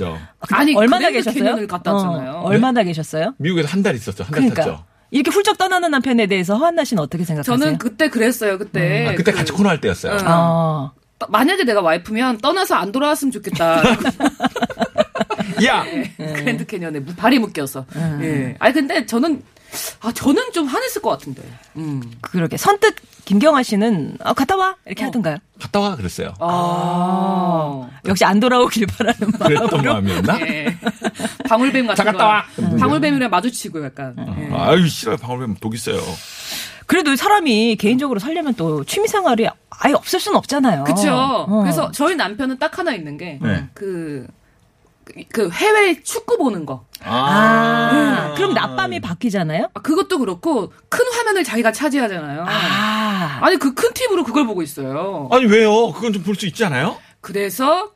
[0.51, 1.67] 아니, 얼마나 계셨어요?
[1.67, 2.31] 갔다 왔잖아요.
[2.31, 3.33] 어, 얼마나 계셨어요?
[3.37, 4.23] 미국에서 한 달 있었죠.
[4.23, 4.61] 한달 그러니까.
[4.63, 4.83] 탔죠.
[5.11, 7.57] 이렇게 훌쩍 떠나는 남편에 대해서 허한나 씨는 어떻게 생각하세요?
[7.57, 8.57] 저는 그때 그랬어요.
[8.57, 9.07] 그때.
[9.07, 10.13] 아, 그때 그- 같이 코너 할 때였어요.
[10.13, 10.19] 응.
[10.23, 13.81] 아, 떠- 만약에 내가 와이프면 떠나서 안 돌아왔으면 좋겠다.
[15.65, 15.85] 야!
[15.87, 17.85] 예, 그랜드 캐년에 무- 발이 묶여서.
[18.21, 18.55] 예.
[18.59, 19.41] 아니 근데 저는
[20.01, 21.41] 아 저는 좀 화냈을 것 같은데.
[21.75, 22.01] 음.
[22.21, 22.57] 그러게.
[22.57, 24.75] 선뜻 김경아 씨는, 아, 갔다 와!
[24.85, 25.37] 이렇게 하던가요?
[25.59, 26.33] 갔다 와 그랬어요.
[26.39, 27.89] 아.
[28.05, 29.55] 역시 안 돌아오길 바라는 마음.
[29.55, 30.41] 그랬던 마음이었나?
[30.41, 30.77] 예.
[31.49, 32.45] 방울뱀 같은 자, 갔다 와!
[32.55, 32.75] 거.
[32.77, 34.15] 방울뱀이랑 마주치고 약간.
[34.39, 34.55] 예.
[34.55, 35.17] 아유, 싫어요.
[35.17, 35.99] 방울뱀 독 있어요.
[36.85, 40.83] 그래도 사람이 개인적으로 살려면 또 취미 생활이 아예 없을 순 없잖아요.
[40.83, 41.09] 그쵸.
[41.11, 41.61] 어.
[41.63, 43.67] 그래서 저희 남편은 딱 하나 있는 게, 네.
[45.05, 46.85] 그, 그 해외 축구 보는 거.
[47.03, 49.69] 아, 그럼 낮밤이 바뀌잖아요?
[49.73, 52.45] 아, 그것도 그렇고, 큰 화면을 자기가 차지하잖아요.
[52.47, 53.39] 아.
[53.41, 55.29] 아니, 그큰 TV로 그걸 보고 있어요.
[55.31, 55.91] 아니, 왜요?
[55.93, 56.97] 그건 좀 볼 수 있지 않아요?
[57.21, 57.91] 그래서,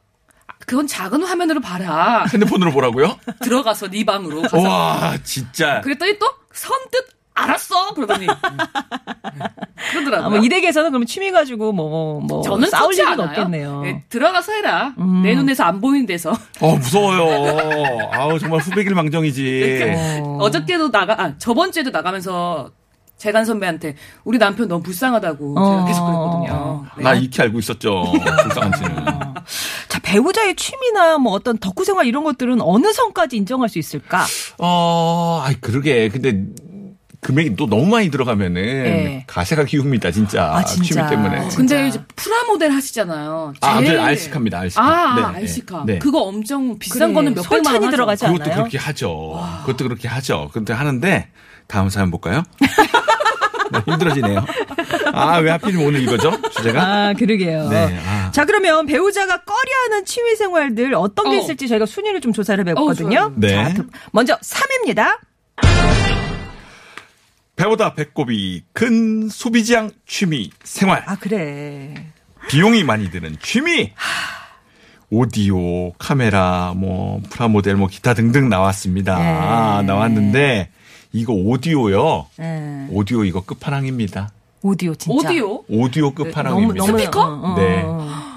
[0.68, 2.26] 그건 작은 화면으로 봐라.
[2.32, 3.18] 핸드폰으로 보라고요?
[3.42, 4.60] 들어가서 네 방으로 가서.
[4.60, 5.82] 와, 진짜.
[5.82, 7.94] 그랬더니 또, 선뜻, 알았어!
[7.94, 8.28] 그러더니.
[9.92, 10.26] 그러더라고요.
[10.26, 13.28] 아, 뭐 이댁에서는 그럼 취미 가지고 뭐, 뭐, 저는 싸울 일은 않아요.
[13.30, 13.84] 없겠네요.
[13.86, 14.94] 예, 들어가서 해라.
[15.00, 15.24] 음.
[15.24, 16.32] 내 눈에서 안 보이는 데서.
[16.60, 18.10] 어, 무서워요.
[18.12, 20.22] 아우, 정말 후배길 망정이지.
[20.24, 20.38] 어.
[20.42, 22.72] 어저께도 나가, 아, 저번 주에도 나가면서
[23.18, 25.66] 재간 선배한테 우리 남편 너무 불쌍하다고 어.
[25.66, 26.86] 제가 계속 그랬거든요.
[26.98, 27.04] 네.
[27.04, 28.06] 나 익히 알고 있었죠.
[28.44, 29.06] 불쌍한지는.
[29.90, 34.26] 자, 배우자의 취미나 뭐 어떤 덕후 생활 이런 것들은 어느 선까지 인정할 수 있을까?
[34.58, 36.08] 어, 아이, 그러게.
[36.10, 36.46] 근데
[37.22, 39.24] 금액이 또 너무 많이 들어가면은 네.
[39.28, 40.54] 가세가 기웁니다, 진짜.
[40.56, 40.84] 아, 진짜.
[40.84, 41.42] 취미 때문에.
[41.50, 41.58] 진짜.
[41.58, 43.54] 근데 이제 프라모델 하시잖아요.
[43.62, 44.82] 아, 제일- 네, 알시카입니다, 알시카.
[44.82, 45.84] 아, 네, 아, 네, 알시카.
[45.86, 46.00] 네.
[46.00, 47.92] 그거 엄청 비싼 그래, 거는 몇 백만 원 솔찬히 하죠.
[47.92, 48.56] 들어가지 그것도 않아요?
[48.58, 49.42] 그렇게 하죠.
[49.66, 50.50] 그것도 그렇게 하죠.
[50.54, 51.28] 근데 하는데
[51.68, 52.44] 다음 사연 볼까요?
[53.72, 54.46] 네, 힘들어지네요.
[55.14, 56.32] 아, 왜 하필이면 오늘 이거죠?
[56.52, 56.82] 주제가?
[56.82, 57.68] 아, 그러게요.
[57.70, 58.32] 네, 아.
[58.32, 61.40] 자, 그러면 배우자가 꺼려하는 취미 생활들 어떤 게 어.
[61.42, 63.10] 있을지 저희가 순위를 좀 조사를 어, 해봤거든요.
[63.10, 63.34] 좋아요.
[63.36, 63.50] 네.
[63.66, 65.18] 자, 그- 먼저 3위입니다.
[67.60, 71.04] 배보다 배꼽이 큰 소비지향 취미 생활.
[71.06, 71.94] 아, 그래.
[72.48, 73.92] 비용이 많이 드는 취미.
[75.10, 79.18] 오디오, 카메라, 뭐 프라모델, 뭐 기타 등등 나왔습니다.
[79.20, 79.26] 네.
[79.26, 80.70] 아, 나왔는데
[81.12, 82.28] 이거 오디오요.
[82.40, 82.88] 예.
[82.92, 84.32] 오디오 이거 끝판왕입니다.
[84.62, 85.28] 오디오 진짜.
[85.30, 85.64] 오디오?
[85.68, 86.86] 오디오 너무 끝판왕입니다.
[86.86, 87.22] 너무 스피커?
[87.22, 87.82] 어, 어, 네.
[87.84, 88.29] 어.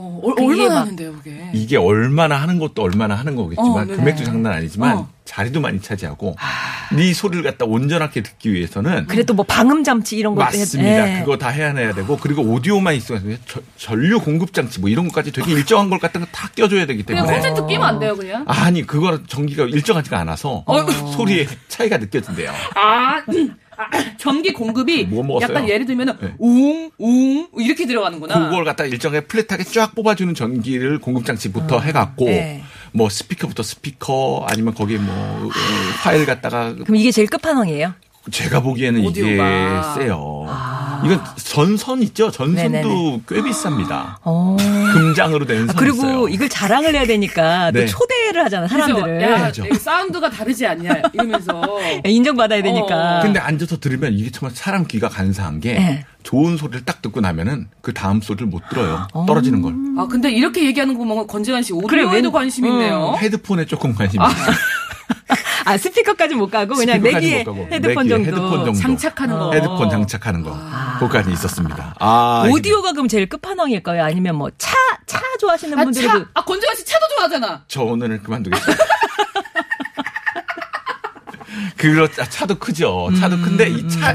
[0.00, 1.50] 어, 얼- 그게 얼마나 막- 하는데요, 그게?
[1.52, 3.96] 이게 얼마나 하는 것도 얼마나 하는 거겠지만 어.
[3.96, 5.08] 금액도 장난 아니지만 어.
[5.24, 6.34] 자리도 많이 차지하고
[6.96, 10.90] 네 소리를 갖다 온전하게 듣기 위해서는 그래 또뭐 방음 장치 이런 것도 맞습니다.
[11.04, 11.20] 해- 예.
[11.20, 12.94] 그거 다 해야 되고 그리고 오디오만
[13.46, 17.26] 저- 전류 공급 장치 뭐 이런 것까지 되게 일정한 걸 갖다가 다 껴줘야 되기 그냥
[17.26, 18.44] 때문에 콘센트 끼면 안 돼요, 그냥?
[18.48, 20.64] 아니 그거 전기가 일정하지가 않아서
[21.16, 22.50] 소리의 차이가 느껴진대요.
[22.74, 23.54] 아, 음.
[23.69, 23.69] 아,
[24.18, 25.50] 전기 공급이 뭐 먹었어요?
[25.56, 26.34] 약간 예를 들면은 네.
[26.38, 28.48] 웅, 웅 이렇게 들어가는구나.
[28.48, 32.62] 그걸 갖다 일정하게 플랫하게 쫙 뽑아주는 전기를 공급 장치부터 해갖고 네.
[32.92, 35.48] 뭐 스피커부터 스피커 아니면 거기에 뭐 어,
[36.02, 37.94] 파일 갖다가 그럼 이게 제일 끝판왕이에요?
[38.30, 39.92] 제가 보기에는 오디오가.
[39.94, 40.46] 이게 세요.
[41.04, 42.30] 이건 전선 있죠?
[42.30, 43.22] 전선도 네네네.
[43.28, 44.16] 꽤 비쌉니다.
[44.22, 44.56] 어.
[44.92, 46.28] 금장으로 된 선 아, 그리고 있어요.
[46.28, 47.86] 이걸 자랑을 해야 되니까 네.
[47.86, 48.66] 또 초대를 하잖아?
[48.68, 49.64] 사람들을 야, 해야죠.
[49.64, 51.62] 내 사운드가 다르지 않냐 이러면서
[52.04, 53.18] 인정받아야 되니까.
[53.18, 53.22] 어.
[53.22, 56.04] 근데 앉아서 들으면 이게 정말 사람 귀가 간사한 게 네.
[56.22, 59.06] 좋은 소리를 딱 듣고 나면은 그 다음 소리를 못 들어요.
[59.26, 59.74] 떨어지는 걸.
[59.98, 63.14] 아 근데 이렇게 얘기하는 거 보면 권재환 씨 그래, 오디오에도 웬- 관심 있네요.
[63.18, 64.54] 헤드폰에 조금 관심이 있어요.
[65.70, 68.28] 아, 스피커까지 못 가고 그냥 내기에 가고 헤드폰 정도.
[68.28, 68.80] 헤드폰 정도.
[68.80, 69.52] 장착하는 거.
[69.52, 70.58] 헤드폰 장착하는 거.
[70.98, 71.94] 그거까지 있었습니다.
[72.00, 74.02] 아, 오디오가 그럼 제일 끝판왕일까요?
[74.02, 77.64] 아니면 뭐 차, 차 좋아하시는 아, 분들은 차, 아, 권재관 씨 차도 좋아하잖아.
[77.68, 78.84] 저 오늘은 그만두겠습니다.
[81.76, 83.08] 그렇 아, 차도 크죠.
[83.18, 84.14] 차도 음, 큰데 이차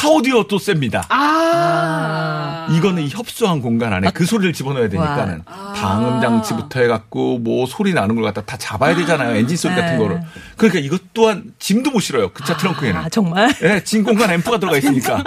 [0.00, 1.06] 카오디오 또 셉니다.
[1.08, 2.66] 아.
[2.70, 5.42] 이거는 이 협소한 공간 안에 그 소리를 집어넣어야 되니까는
[5.74, 9.36] 방음 장치부터 해갖고 뭐 소리 나는 걸 갖다 다 잡아야 되잖아요.
[9.36, 9.98] 엔진 소리 같은 네.
[9.98, 10.20] 거를.
[10.56, 12.30] 그러니까 이것 또한 짐도 못 실어요.
[12.32, 13.00] 그 차 트렁크에는.
[13.00, 13.52] 아, 정말?
[13.62, 15.24] 예, 진 공간 앰프가 들어가 있으니까.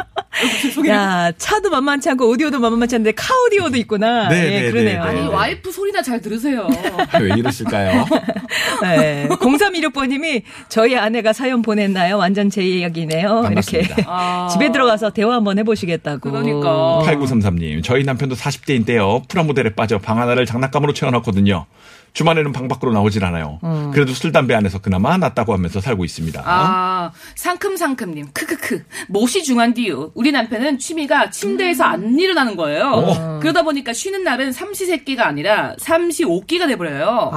[0.88, 4.30] 야, 차도 만만치 않고 오디오도 만만치 않은데 카오디오도 있구나.
[4.30, 5.04] 네, 예, 네, 그러네요.
[5.04, 5.28] 네, 아니, 네.
[5.28, 6.68] 와이프 소리나 잘 들으세요.
[7.20, 8.06] 왜 이러실까요?
[8.84, 9.28] 네.
[9.30, 12.18] 0316번님이 저희 아내가 사연 보냈나요?
[12.18, 13.42] 완전 제 이야기네요.
[13.42, 13.88] 반갑습니다.
[13.96, 14.04] 이렇게.
[14.08, 14.48] 아.
[14.60, 16.30] 집에 들어가서 대화 한번 해보시겠다고.
[16.30, 17.02] 그러니까.
[17.06, 19.28] 8933님, 저희 남편도 40대인데요.
[19.28, 21.66] 프라모델에 빠져 방 하나를 장난감으로 채워놨거든요.
[22.12, 23.60] 주말에는 방 밖으로 나오질 않아요.
[23.94, 26.42] 그래도 술, 담배 안에서 그나마 낫다고 하면서 살고 있습니다.
[26.44, 28.84] 아, 상큼상큼님, 크크크.
[29.10, 30.12] 못이 중한디요.
[30.16, 33.40] 우리 남편은 취미가 침대에서 안 일어나는 거예요.
[33.42, 37.32] 그러다 보니까 쉬는 날은 삼시세끼가 아니라 삼시오끼가 돼버려요.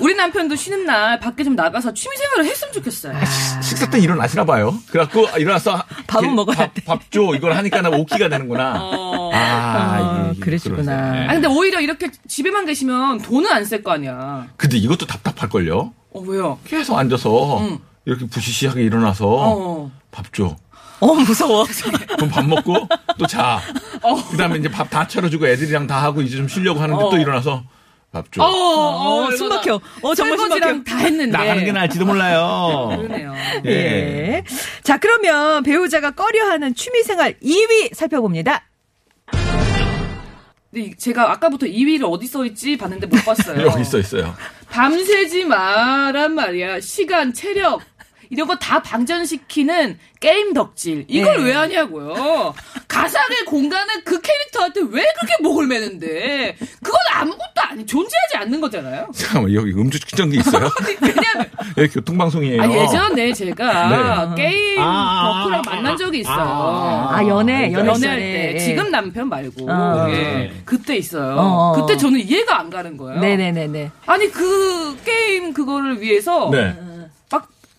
[0.00, 3.14] 우리 남편도 쉬는 날 밖에 좀 나가서 취미 생활을 했으면 좋겠어요.
[3.62, 4.74] 식사 때 일어나시나 봐요.
[4.90, 6.82] 그래갖고 일어나서 밥은 이렇게 먹어야 밥, 돼.
[6.84, 7.20] 밥 줘.
[7.34, 8.74] 이걸 하니까 나 오키가 되는구나.
[8.82, 9.30] 어.
[9.32, 10.82] 아, 아, 이게 그러시구나.
[10.82, 11.30] 그러세요.
[11.30, 14.46] 아 근데 오히려 이렇게 집에만 계시면 돈은 안 쓸 거 아니야.
[14.56, 15.92] 근데 이것도 답답할걸요?
[16.10, 16.58] 어, 왜요?
[16.66, 17.78] 계속 앉아서 응.
[18.04, 19.90] 이렇게 부시시하게 일어나서 어.
[20.10, 20.56] 밥 줘.
[21.00, 21.64] 어, 무서워.
[22.16, 23.60] 그럼 밥 먹고 또 자.
[24.30, 27.10] 그 다음에 이제 밥 다 차려주고 애들이랑 다 하고 이제 좀 쉬려고 하는데 어.
[27.10, 27.64] 또 일어나서
[28.14, 28.42] 밥 줘.
[28.44, 29.80] 어, 어, 어, 숨 막혀.
[30.02, 30.84] 어, 정말 숨 막혀.
[30.84, 31.36] 다 했는데.
[31.36, 32.90] 나가는 게 나을지도 몰라요.
[32.96, 33.34] 그러네요.
[33.66, 33.70] 예.
[33.70, 34.44] 예.
[34.84, 38.62] 자, 그러면 배우자가 꺼려하는 취미생활 2위 살펴봅니다.
[40.70, 43.62] 근데 이- 제가 아까부터 2위를 어디 써 있지 봤는데 못 봤어요.
[43.66, 44.34] 여기 있어 있어요.
[44.70, 46.80] 밤새지 마란 말이야.
[46.80, 47.80] 시간, 체력
[48.34, 51.04] 이런 거 다 방전시키는 게임 덕질.
[51.08, 51.44] 이걸 네.
[51.44, 52.54] 왜 하냐고요.
[52.88, 59.08] 가상의 공간에 그 캐릭터한테 왜 그렇게 목을 매는데 그건 아무것도 아니 존재하지 않는 거잖아요.
[59.14, 60.70] 잠깐만 여기 음주 측정기 있어요?
[61.02, 62.62] 왜냐면 여기 교통방송이에요.
[62.62, 64.42] 아, 예전에 제가 네.
[64.50, 66.36] 게임 아, 덕후랑 아, 만난 적이 있어요.
[67.10, 68.18] 아, 연애, 연애 연애할.
[68.18, 68.58] 때 예.
[68.58, 70.06] 지금 남편 말고 어.
[70.10, 70.52] 예.
[70.64, 71.36] 그때 있어요.
[71.38, 71.72] 어.
[71.80, 73.20] 그때 저는 이해가 안 가는 거예요.
[73.20, 73.90] 네네네네.
[74.06, 76.74] 아니 그 게임 그거를 위해서 네.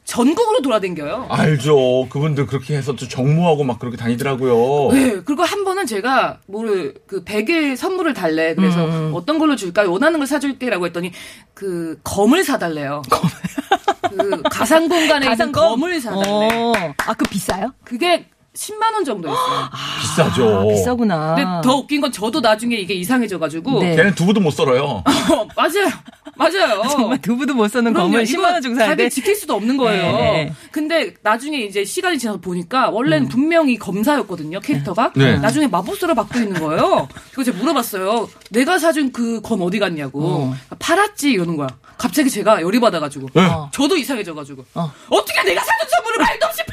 [0.06, 1.28] 막 전국으로 돌아댕겨요.
[1.30, 2.08] 알죠.
[2.10, 4.92] 그분들 그렇게 해서 또 정모하고 막 그렇게 다니더라고요.
[4.94, 8.54] 네, 그리고 한 번은 제가 뭐를 그 베개 선물을 달래.
[8.56, 9.12] 그래서 음.
[9.14, 9.84] 어떤 걸로 줄까?
[9.84, 11.12] 원하는 걸 사줄게라고 했더니
[11.54, 13.02] 그 검을 사달래요.
[14.10, 15.70] 그 가상 공간에 있는 가상검?
[15.72, 16.50] 검을 사달래.
[16.52, 16.74] 어.
[16.98, 17.74] 아, 그 비싸요?
[17.84, 19.70] 그게 10만 원 정도 했어요.
[20.02, 20.60] 비싸죠.
[20.60, 21.36] 아, 비싸구나.
[21.36, 23.96] 근데 더 웃긴 건 저도 나중에 이게 이상해져가지고 네.
[23.96, 25.04] 걔는 두부도 못 썰어요.
[25.06, 25.90] 어, 맞아요,
[26.36, 26.84] 맞아요.
[26.90, 27.94] 정말 두부도 못 써는.
[27.94, 30.04] 검을 이거 10만 원 주고 사는데 자기 지킬 수도 없는 거예요.
[30.18, 30.54] 네.
[30.72, 35.12] 근데 나중에 이제 시간이 지나서 보니까 원래는 분명히 검사였거든요 캐릭터가.
[35.16, 35.38] 네.
[35.38, 37.08] 나중에 마법사로 바뀌어 있는 거예요.
[37.34, 38.30] 그래서 제가 물어봤어요.
[38.52, 40.54] 내가 사준 그 검 어디 갔냐고.
[40.80, 41.68] 팔았지 이러는 거야.
[41.98, 43.28] 갑자기 제가 열이 받아가지고.
[43.34, 43.42] 네.
[43.72, 44.64] 저도 이상해져가지고.
[44.76, 44.92] 어.
[45.10, 45.26] 어.
[45.26, 46.64] 떻게 내가 사준 선물을 말도 없이?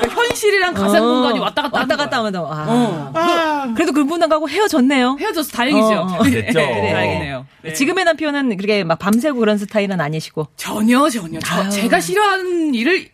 [0.00, 1.06] 그러니까 현실이랑 가상 어.
[1.06, 2.18] 공간이 왔다 갔다 왔다 갔다.
[2.18, 2.46] 하면서.
[2.50, 2.64] 아.
[2.68, 3.74] 어.
[3.74, 5.16] 그래도 그분하고 헤어졌네요.
[5.20, 5.86] 헤어져서 다행이죠.
[5.86, 6.22] 어, 어.
[6.24, 6.58] 됐죠.
[6.58, 7.46] 네, 다행이네요.
[7.62, 7.72] 네.
[7.72, 10.48] 지금의 남편은 그렇게 막 밤새고 그런 스타일은 아니시고.
[10.56, 11.38] 전혀 전혀.
[11.40, 11.68] 저.
[11.68, 13.08] 제가 싫어하는 일을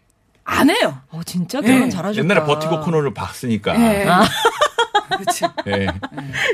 [0.45, 0.99] 안 해요.
[1.11, 1.89] 어, 진짜 결혼 네.
[1.89, 2.23] 잘하셨다.
[2.23, 3.73] 옛날에 버티고 코너를 봤으니까.
[3.75, 4.07] 네.
[4.09, 4.25] 아.
[5.19, 5.47] 그렇죠.
[5.69, 5.87] 예.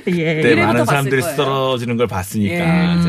[0.09, 0.35] 예.
[0.35, 1.37] 그때 이래부터 많은 사람들이 거예요.
[1.37, 2.55] 쓰러지는 걸 봤으니까.
[2.55, 3.09] 예, 그죠,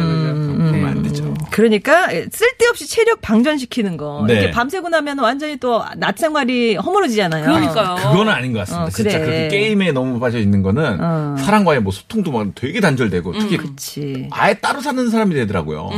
[1.52, 4.23] 그러니까 쓸데없이 체력 방전시키는 거.
[4.28, 4.34] 네.
[4.34, 7.45] 이렇게 밤새고 나면 완전히 또 낮 생활이 허물어지잖아요.
[7.45, 7.95] 그러니까요.
[7.95, 8.86] 그거는 아닌 것 같습니다.
[8.86, 9.25] 어, 진짜 그래.
[9.25, 11.36] 그렇게 게임에 너무 빠져 있는 거는 어.
[11.39, 14.28] 사랑과의 뭐 소통도 막 되게 단절되고 특히 그렇지.
[14.32, 15.89] 아예 따로 사는 사람이 되더라고요.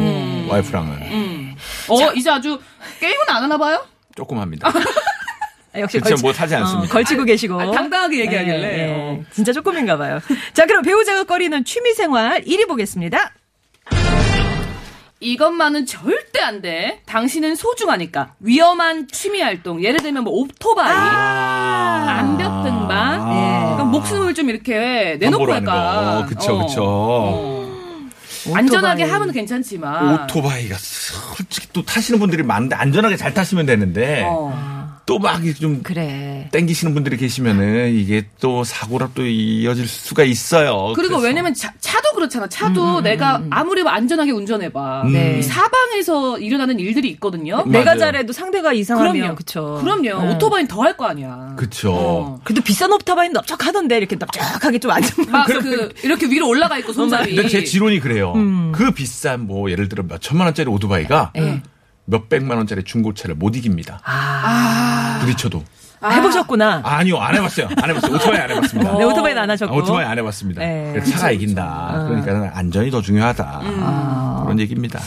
[0.50, 1.56] 와이프랑은 음.
[1.90, 2.60] 어, 이제 아주
[3.00, 3.86] 게임은 안 하나 봐요?
[4.16, 4.72] 조금 합니다.
[5.74, 6.90] 아, 역시 그쵸, 걸치- 뭐 사지 않습니다.
[6.90, 7.60] 어, 걸치고 계시고.
[7.62, 8.74] 아, 당당하게 얘기하길래.
[8.78, 8.94] 예, 예.
[8.94, 9.24] 어.
[9.32, 10.20] 진짜 조금인가 봐요.
[10.54, 13.32] 자, 그럼 배우자가 꺼리는 취미생활 1위 보겠습니다.
[15.22, 17.02] 이것만은 절대 안 돼.
[17.06, 18.34] 당신은 소중하니까.
[18.40, 19.84] 위험한 취미 활동.
[19.84, 23.22] 예를 들면 뭐 오토바이, 암벽 등반.
[23.22, 23.32] 아.
[23.32, 23.62] 예.
[23.76, 26.22] 그러니까 목숨을 좀 이렇게 내놓고 할까.
[26.22, 26.26] 거.
[26.28, 26.66] 그쵸, 어.
[26.66, 26.84] 그쵸.
[26.84, 27.62] 어.
[28.56, 29.04] 안전하게.
[29.04, 30.24] 하면 괜찮지만.
[30.24, 34.91] 오토바이가 솔직히 또 타시는 분들이 많은데 안전하게 잘 타시면 되는데 어.
[35.20, 36.48] 또막좀 그래.
[36.52, 40.94] 땡기시는 분들이 계시면은 이게 또 사고로 또 이어질 수가 있어요.
[40.96, 41.28] 그리고 그래서.
[41.28, 41.72] 왜냐면 차,
[42.02, 42.48] 도 그렇잖아.
[42.48, 45.04] 차도 내가 아무리 안전하게 운전해봐.
[45.04, 45.14] 음.
[45.14, 45.40] 네.
[45.40, 47.64] 이 사방에서 일어나는 일들이 있거든요.
[47.66, 47.72] 음.
[47.72, 48.00] 내가 맞아요.
[48.00, 49.36] 잘해도 상대가 이상하면 그럼요.
[49.36, 49.80] 그쵸.
[49.82, 50.02] 그럼요.
[50.28, 50.36] 네.
[50.36, 51.54] 오토바이는 더 할 거 아니야.
[51.58, 51.94] 그쵸.
[51.94, 52.40] 어.
[52.44, 57.34] 그래도 비싼 오토바이는 넓적하던데 이렇게 넓적하게 좀 앉으면 막그 이렇게 위로 올라가 있고 손잡이.
[57.36, 58.34] 근데 제 지론이 그래요.
[58.36, 58.72] 음.
[58.74, 61.62] 그 비싼 뭐 예를 들어 몇 천만 원짜리 오토바이가 네.
[62.06, 64.02] 몇 백만 원짜리 중고차를 못 이깁니다.
[64.04, 65.64] 아, 부딪혀도.
[66.04, 66.82] 해보셨구나.
[66.84, 67.68] 아니요, 안 해봤어요.
[67.80, 68.16] 안 해봤어요.
[68.16, 68.98] 오토바이 안 해봤습니다.
[68.98, 69.74] 네, 오토바이는 안 하셨고.
[69.74, 70.60] 아, 오토바이 안 해봤습니다.
[70.62, 71.00] 네.
[71.04, 72.06] 차가 이긴다.
[72.08, 73.62] 그러니까 안전이 더 중요하다.
[73.64, 74.42] 아.
[74.44, 75.00] 그런 얘기입니다.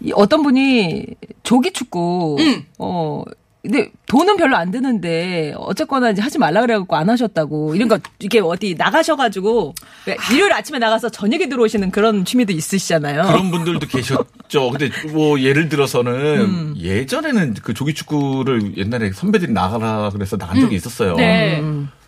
[0.00, 1.06] 이 어떤 분이
[1.44, 2.36] 조기 축구,
[2.78, 3.22] 어,
[3.64, 8.38] 근데 돈은 별로 안 드는데 어쨌거나 이제 하지 말라 그래갖고 안 하셨다고 이런 거 이게
[8.38, 9.74] 어디 나가셔가지고
[10.06, 13.22] 왜 일요일 아침에 나가서 저녁에 들어오시는 그런 취미도 있으시잖아요.
[13.22, 14.70] 그런 분들도 계셨죠.
[14.70, 16.74] 근데 뭐 예를 들어서는 음.
[16.76, 21.16] 예전에는 그 조기 축구를 옛날에 선배들이 나가라 그래서 나간 적이 있었어요.
[21.16, 21.62] 네.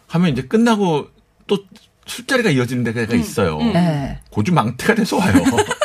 [0.09, 1.07] 하면 이제 끝나고
[1.47, 1.59] 또
[2.05, 3.19] 술자리가 이어지는 데가 음.
[3.19, 3.57] 있어요.
[3.57, 4.19] 네.
[4.31, 5.33] 고주 망태가 돼서 와요.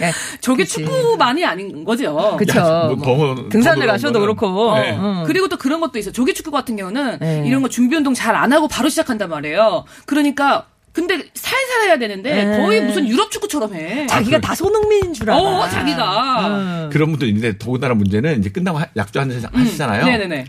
[0.00, 0.10] 네.
[0.40, 0.84] 저게 그치.
[0.84, 2.36] 축구만이 아닌 거죠.
[2.38, 2.58] 그쵸.
[2.58, 4.74] 야, 뭐뭐 더- 등산을 더 가셔도 그렇고.
[4.76, 4.96] 네.
[4.96, 5.24] 음.
[5.26, 6.12] 그리고 또 그런 것도 있어 요.
[6.12, 7.44] 조기 축구 같은 경우는 네.
[7.46, 9.84] 이런 거 준비 운동 잘 안 하고 바로 시작한단 말이에요.
[10.06, 12.56] 그러니까 근데 살살 해야 되는데 네.
[12.58, 14.06] 거의 무슨 유럽 축구처럼 해.
[14.08, 15.38] 자기가 그- 다 손흥민인 줄 알아.
[15.38, 16.46] 어, 자기가.
[16.48, 16.90] 음.
[16.92, 20.02] 그런 분도 있는데 더군다나 문제는 이제 끝나고 하- 약주 한 잔 하시잖아요.
[20.02, 20.06] 음.
[20.06, 20.44] 네네네.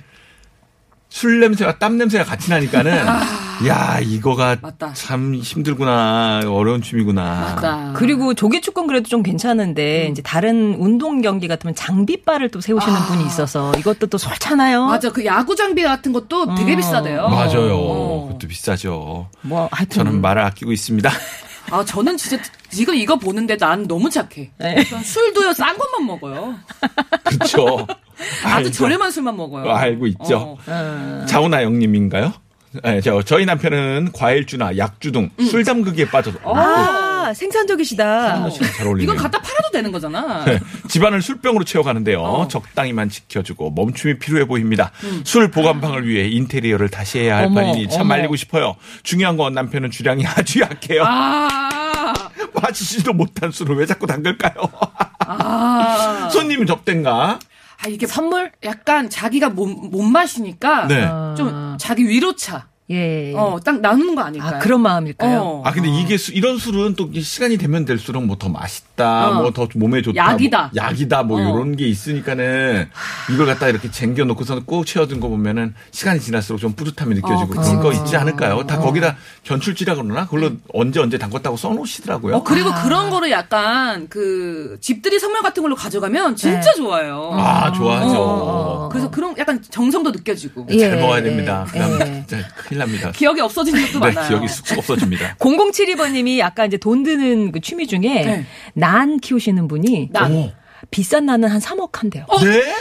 [1.12, 3.06] 술 냄새와 땀 냄새가 같이 나니까는
[3.68, 4.58] 야 이거가 아.
[4.62, 4.94] 맞다.
[4.94, 7.54] 참 힘들구나 어려운 취미구나.
[7.56, 7.94] 맞다.
[7.96, 13.06] 그리고 조기 축구는 그래도 좀 괜찮은데 이제 다른 운동 경기 같으면 장비바를 또 세우시는 아.
[13.08, 14.86] 분이 있어서 이것도 또 솔잖아요.
[14.86, 15.12] 맞아.
[15.12, 17.28] 그 야구 장비 같은 것도 되게 비싸대요.
[17.28, 17.76] 맞아요.
[17.76, 18.28] 어.
[18.28, 19.30] 그것도 비싸죠.
[19.42, 21.12] 뭐 하여튼 저는 말을 아끼고 있습니다.
[21.72, 24.52] 아, 저는 진짜 지금 이거 보는데 난 너무 착해.
[24.58, 24.84] 네.
[24.86, 26.56] 전 술도요, 싼 것만 먹어요.
[27.26, 27.86] 그렇죠.
[28.44, 28.72] 아주 알죠.
[28.72, 29.72] 저렴한 술만 먹어요.
[29.72, 30.58] 알고 있죠.
[30.68, 31.26] 어.
[31.28, 32.34] 자우나 영님인가요?
[32.84, 35.46] 네, 저, 저희 남편은 과일주나 약주 등 음.
[35.46, 38.50] 술 잠그기에 빠져서 아 생산적이시다.
[38.50, 39.04] 잘 어울리네요.
[39.04, 40.46] 이건 갖다 팔아도 되는 거잖아.
[40.46, 40.58] 네,
[40.88, 42.22] 집안을 술병으로 채워가는데요.
[42.22, 42.48] 어.
[42.48, 44.92] 적당히만 지켜주고 멈춤이 필요해 보입니다.
[45.26, 48.16] 술 보관방을 위해 인테리어를 다시 해야 할 어머, 판이니 참 어머.
[48.16, 48.76] 말리고 싶어요.
[49.04, 51.04] 중요한 건 남편은 주량이 아주 약해요.
[51.06, 52.14] 아,
[52.54, 54.54] 마시지도 못한 술을 왜 자꾸 담글까요?
[55.20, 56.30] 아.
[56.34, 57.40] 손님이 접댄가?
[57.84, 58.52] 아, 이게 선물?
[58.64, 60.88] 약간 자기가 못, 못 마시니까.
[60.88, 61.08] 네.
[61.36, 62.71] 좀 자기 위로차.
[62.92, 63.34] 예.
[63.36, 64.56] 어, 딱 나누는 거 아닐까요?
[64.56, 65.40] 아 그런 마음일까요?
[65.42, 65.62] 어.
[65.66, 69.42] 아 근데 이게 수- 이런 술은 또 시간이 되면 될수록 뭐 더 맛있다, 어.
[69.42, 70.72] 뭐더 몸에 좋다, 약이다.
[70.74, 71.42] 뭐 약이다, 뭐 어.
[71.42, 72.90] 이런 게 있으니까는
[73.32, 77.48] 이걸 갖다 이렇게 쟁겨 놓고서 꼭 채워둔 거 보면은 시간이 지날수록 좀 뿌듯함이 느껴지고 어,
[77.48, 78.02] 그런 거 그치.
[78.02, 78.66] 있지 않을까요?
[78.66, 82.36] 다 거기다 견출지라 그러나 그걸로 언제 언제 담궜다고 써놓으시더라고요.
[82.38, 87.32] 어, 그리고 그런 거를 약간 그 집들이 선물 같은 걸로 가져가면 진짜 좋아요.
[87.34, 88.16] 아 좋아하죠.
[88.18, 88.90] 어.
[88.92, 90.66] 그래서 그런 약간 정성도 느껴지고.
[90.68, 90.96] 잘 예.
[90.96, 91.66] 먹어야 됩니다.
[91.72, 92.24] 그다음 예.
[92.28, 93.12] 진짜 큰일 납니다.
[93.12, 94.28] 기억이 없어지는 것도 네, 많아요.
[94.30, 95.38] 기억이 쑥쑥 없어집니다.
[95.40, 98.46] 0072번님이 약간 이제 돈 드는 그 취미 중에 네.
[98.74, 100.32] 난 키우시는 분이 난.
[100.34, 100.52] 오.
[100.90, 102.26] 비싼 난은 한 3억 한대요.
[102.44, 102.74] 네?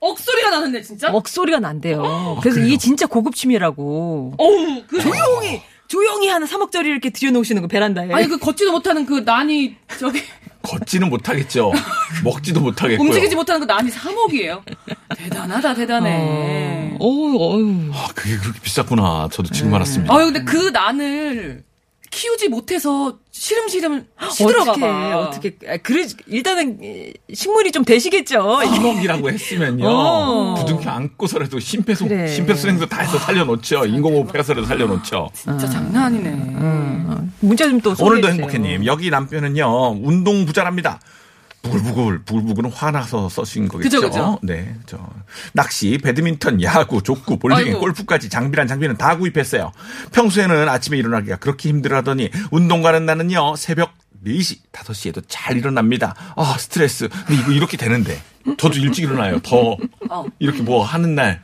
[0.00, 1.10] 억소리가 나는데 진짜?
[1.10, 2.38] 억소리가 난대요.
[2.42, 4.34] 그래서 이게 진짜 고급 취미라고.
[4.36, 8.12] 어우, 그 조용히 조용히 하는 3억짜리 이렇게 들여놓으시는 거 베란다에.
[8.12, 10.22] 아니 그 걷지도 못하는 그 난이 저기
[10.62, 11.72] 걷지는 못하겠죠.
[12.24, 13.06] 먹지도 못하겠고요.
[13.08, 14.62] 움직이지 못하는 그 난이 3억이에요.
[15.16, 16.16] 대단하다 대단해.
[16.20, 17.90] 어, 어유.
[17.92, 19.28] 아, 그게 그렇게 비쌌구나.
[19.32, 19.54] 저도 네.
[19.54, 20.14] 지금 알았습니다.
[20.14, 21.64] 아유 근데 그 난을
[22.10, 25.18] 키우지 못해서 시름시름 시들어가 어떻게 봐.
[25.18, 28.38] 어떻게 아, 그래 일단은 이, 식물이 좀 되시겠죠.
[28.38, 29.86] 3억이라고 했으면요.
[29.86, 30.54] 어.
[30.54, 32.26] 부둥켜 안고서라도 심폐소, 그래.
[32.28, 33.84] 심폐소생도 다 해서 살려놓죠.
[33.86, 35.30] 인공호흡해서라도 살려놓죠.
[35.34, 36.30] 진짜 장난 아니네.
[37.40, 38.32] 문자 좀또 오늘도 소개해주세요.
[38.32, 38.86] 행복해님.
[38.86, 41.00] 여기 남편은요, 운동 부자랍니다.
[41.62, 44.00] 부글부글, 부글부글은 화나서 써신 거겠죠.
[44.00, 44.38] 그죠, 그죠.
[44.42, 44.98] 네, 저
[45.52, 47.80] 낚시, 배드민턴, 야구, 족구, 볼링, 아이고.
[47.80, 49.72] 골프까지 장비란 장비는 다 구입했어요.
[50.12, 53.92] 평소에는 아침에 일어나기가 그렇게 힘들어하더니 운동 가는 나는요, 새벽
[54.24, 56.14] 4시, 5시에도 잘 일어납니다.
[56.36, 57.08] 아, 스트레스.
[57.08, 58.20] 근데 이거 이렇게 되는데.
[58.56, 59.38] 저도 일찍 일어나요.
[59.40, 59.76] 더
[60.10, 60.24] 어.
[60.38, 61.42] 이렇게 뭐 하는 날,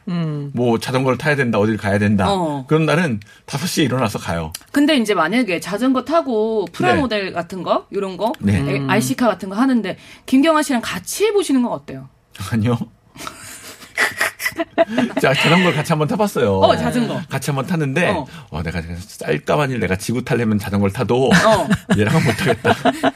[0.53, 2.27] 뭐 자전거를 타야 된다, 어딜 가야 된다.
[2.31, 2.65] 어.
[2.67, 4.53] 그런 날은 5시에 일어나서 가요.
[4.73, 8.59] 근데 이제 만약에 자전거 타고 프라모델 같은 거 이런 거 네.
[8.59, 12.09] 에, RC카 같은 거 하는데 김경아 씨랑 같이 해보시는 건 어때요?
[12.53, 12.79] 아니요.
[15.21, 16.59] 자, 자전거를 같이 한번 타봤어요.
[16.59, 17.21] 어, 자전거.
[17.29, 18.27] 같이 한번 탔는데, 어.
[18.51, 21.69] 어, 내가 쌀까만 일 내가 지구 타려면 자전거를 타도, 어.
[21.97, 22.75] 얘랑은 못하겠다.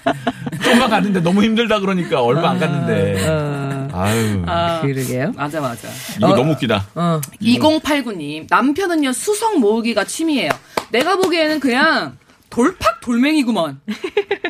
[0.65, 3.78] 좀만 갔는데 너무 힘들다 그러니까 얼마 안 갔는데.
[3.93, 4.43] 어, 아유,
[4.83, 5.33] 그러게요.
[5.37, 5.89] 맞아 맞아.
[6.17, 6.87] 이거 너무 웃기다.
[6.95, 7.21] 어.
[7.41, 10.51] 2089님 남편은요 수석 모으기가 취미예요.
[10.91, 12.17] 내가 보기에는 그냥
[12.51, 13.81] 돌팍 돌멩이구먼.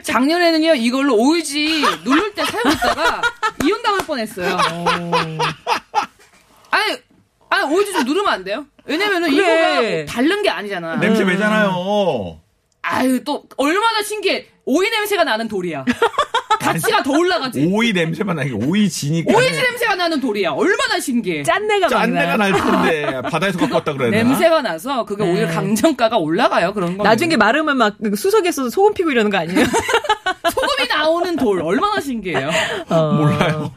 [0.03, 3.23] 작년에는요 이걸로 오이지 누를 때 사용했다가
[3.65, 4.57] 이혼 당할 뻔했어요.
[6.71, 6.97] 아니
[7.51, 8.67] 아, 오이지 좀 누르면 안 돼요?
[8.85, 9.43] 왜냐면은 그래.
[9.43, 10.97] 이거가 뭐 다른 게 아니잖아.
[10.97, 12.41] 냄새 배잖아요.
[12.83, 14.47] 아유, 또, 얼마나 신기해.
[14.65, 15.85] 오이 냄새가 나는 돌이야.
[16.59, 17.69] 가치가 더 올라가지.
[17.73, 19.37] 오이 냄새만 나게 오이 지니까.
[19.37, 20.51] 오이지 냄새가 나는 돌이야.
[20.51, 21.43] 얼마나 신기해.
[21.43, 22.51] 짠내가 막 짠내가 나.
[22.51, 24.11] 날 텐데 바다에서 갖고 왔다 그래야?
[24.11, 26.73] 냄새가 나서 그게 오히려 강정가가 올라가요.
[26.75, 27.05] 그런 거.
[27.05, 29.65] 나중에 마르면 막 수석에서 소금 피고 이러는 거 아니에요?
[30.53, 32.51] 소금이 나오는 돌 얼마나 신기해요.
[32.89, 33.13] 어.
[33.13, 33.73] 몰라요.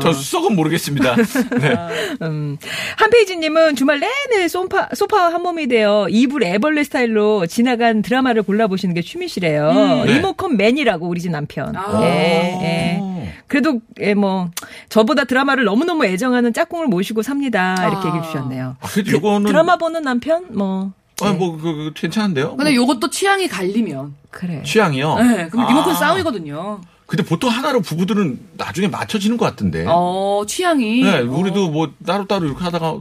[0.00, 1.16] 저 수석은 모르겠습니다.
[1.60, 1.76] 네.
[2.22, 2.58] 음.
[2.96, 9.02] 한페이지님은 주말 내내 소파, 소파와 한 몸이 되어 이불 애벌레 스타일로 지나간 드라마를 골라보시는 게
[9.02, 9.72] 취미시래요.
[9.72, 10.04] 네.
[10.14, 11.74] 리모컨 맨이라고 우리 집 남편.
[11.76, 12.00] 아.
[12.02, 13.12] 예, 예.
[13.46, 14.50] 그래도, 예, 뭐,
[14.88, 17.74] 저보다 드라마를 너무너무 애정하는 짝꿍을 모시고 삽니다.
[17.80, 18.14] 이렇게 아.
[18.14, 18.76] 얘기해 주셨네요.
[18.80, 20.46] 아, 그래도 요거는 드라마 보는 남편?
[20.50, 22.56] 뭐, 아, 뭐 그, 그, 괜찮은데요?
[22.56, 24.14] 근데 요것도 취향이 갈리면.
[24.30, 24.62] 그래.
[24.64, 25.16] 취향이요.
[25.18, 25.96] 네, 그럼 리모컨 아.
[25.96, 26.80] 싸움이거든요.
[27.12, 29.84] 근데 보통 하나로 부부들은 나중에 맞춰지는 것 같은데.
[29.86, 31.02] 어, 취향이.
[31.02, 33.00] 네, 우리도 뭐 따로따로 이렇게 하다가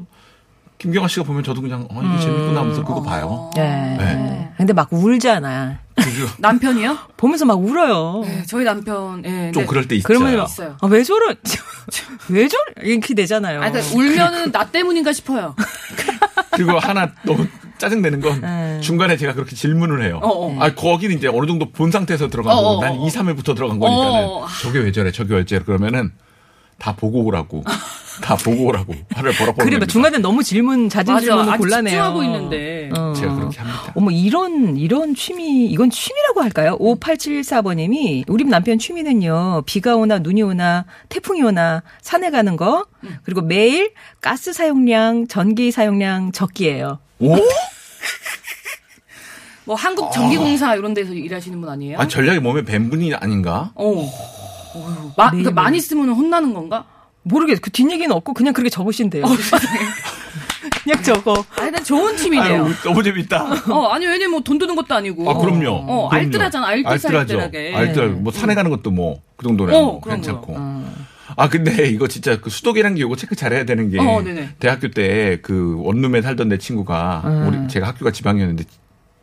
[0.80, 3.50] 김경아 씨가 보면 저도 그냥 어 이게 재밌구나 하면서 그거 봐요.
[3.56, 3.62] 예.
[3.62, 4.52] 네.
[4.58, 5.80] 근데 막 울잖아.
[5.96, 6.28] 그죠?
[6.40, 6.98] 남편이요?
[7.16, 8.24] 보면서 막 울어요.
[8.26, 9.24] 네, 저희 남편.
[9.24, 9.54] 예.
[9.54, 9.66] 좀 네.
[9.66, 10.20] 그럴 때 있어요.
[10.20, 10.76] 그러면 있어요.
[10.82, 11.28] 아, 왜 저러?
[12.28, 12.64] 왜 저래?
[12.84, 13.62] 이렇게 되잖아요.
[13.62, 15.56] 아, 그러니까 울면은 나 때문인가 싶어요.
[16.52, 17.48] 그리고 하나 너무
[17.82, 18.80] 짜증내는 건 네.
[18.82, 20.20] 중간에 제가 그렇게 질문을 해요.
[20.22, 20.58] 어, 어.
[20.60, 23.08] 아, 거기는 이제 어느 정도 본 상태에서 들어간 어, 거고 어, 난 어.
[23.08, 24.46] 2, 3일부터 들어간 거니까는 어.
[24.62, 25.64] 저게 왜 저래, 저게 왜 저래.
[25.64, 26.12] 그러면은
[26.78, 27.64] 다 보고 오라고.
[28.22, 28.94] 다 보고 오라고.
[29.16, 29.54] 화를 보라.
[29.54, 29.86] 그래, 봐.
[29.88, 31.26] 중간에 너무 질문, 잦은 맞아.
[31.26, 31.90] 질문은 아직 곤란해요.
[31.90, 32.90] 집중하고 있는데.
[32.96, 33.14] 어.
[33.16, 33.94] 제가 그렇게 합니다.
[33.96, 36.78] 어머, 이런, 이런 취미, 이건 취미라고 할까요?
[36.80, 42.86] 5874번님이, 우리 남편 취미는요, 비가 오나 눈이 오나, 태풍이 오나, 산에 가는 거,
[43.24, 47.36] 그리고 매일 가스 사용량, 전기 사용량 적기예요 오?
[49.66, 52.00] 뭐 한국 전기공사 이런 데서 일하시는 분 아니에요?
[52.00, 53.72] 아, 전략이 몸에 밴 분이 아닌가?
[53.76, 53.86] 어.
[54.74, 56.86] 어휴, 마, 그러니까 네, 많이 쓰면 혼나는 건가?
[57.24, 57.60] 모르겠어.
[57.62, 59.26] 그 뒷얘기는 없고, 그냥 그렇게 적으신대요.
[60.84, 61.46] 그냥 적어.
[61.60, 62.66] 아, 일단 좋은 취미네요.
[62.66, 63.44] 아유, 너무 재밌다.
[63.70, 65.30] 어, 아니, 왜냐면 뭐 돈 드는 것도 아니고.
[65.30, 65.70] 아, 그럼요.
[65.70, 66.12] 어, 그럼요.
[66.12, 66.68] 알뜰하잖아.
[66.68, 67.76] 알뜰살뜰하게.
[67.76, 67.78] 알뜰하죠.
[67.78, 68.10] 알뜰.
[68.16, 70.54] 뭐 산에 가는 것도 뭐 그 정도는 어, 뭐 그런 괜찮고.
[70.54, 70.84] 거요.
[71.38, 74.24] 아 근데 이거 진짜 그 수도계란 게 이거 체크 잘해야 되는 게 어.
[74.60, 78.64] 대학교 때 그 원룸에 살던 내 친구가 우리 제가 학교가 지방이었는데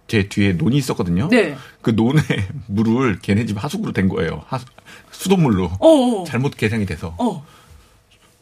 [0.06, 1.28] 제 뒤에 논이 있었거든요.
[1.28, 1.54] 네.
[1.82, 2.20] 그 논에
[2.66, 4.42] 물을 걔네 집 하수구로 댄 거예요.
[4.46, 4.64] 하수,
[5.10, 6.24] 수돗물로 어, 어.
[6.24, 7.44] 잘못 계량이 돼서 어.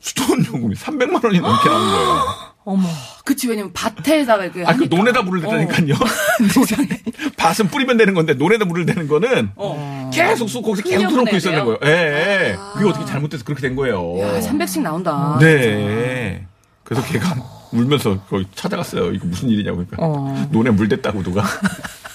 [0.07, 2.24] 수도원 요금이 300만 원이 넘게 나온 거예요.
[2.64, 2.88] 어머.
[3.24, 4.44] 그치, 왜냐면 밭에다가.
[4.44, 4.96] 아, 그 하니까.
[4.96, 5.94] 논에다 물을 대다니까요.
[7.36, 10.11] 밭은 뿌리면 되는 건데 논에다 물을 대는 거는 어.
[10.12, 11.64] 계속 쑥 거기서 계속 틀어놓고 있었는?
[11.64, 11.78] 거예요.
[11.84, 12.57] 예, 예.
[12.74, 14.18] 그게 어떻게 잘못돼서 그렇게 된 거예요.
[14.20, 15.38] 야, 300씩 나온다.
[15.40, 16.46] 네.
[16.84, 17.34] 그래서 걔가
[17.72, 19.12] 울면서 거기 찾아갔어요.
[19.12, 19.78] 이거 무슨 일이냐고.
[19.78, 20.48] 그러니까 어.
[20.50, 21.44] 논에 물 댔다고 누가.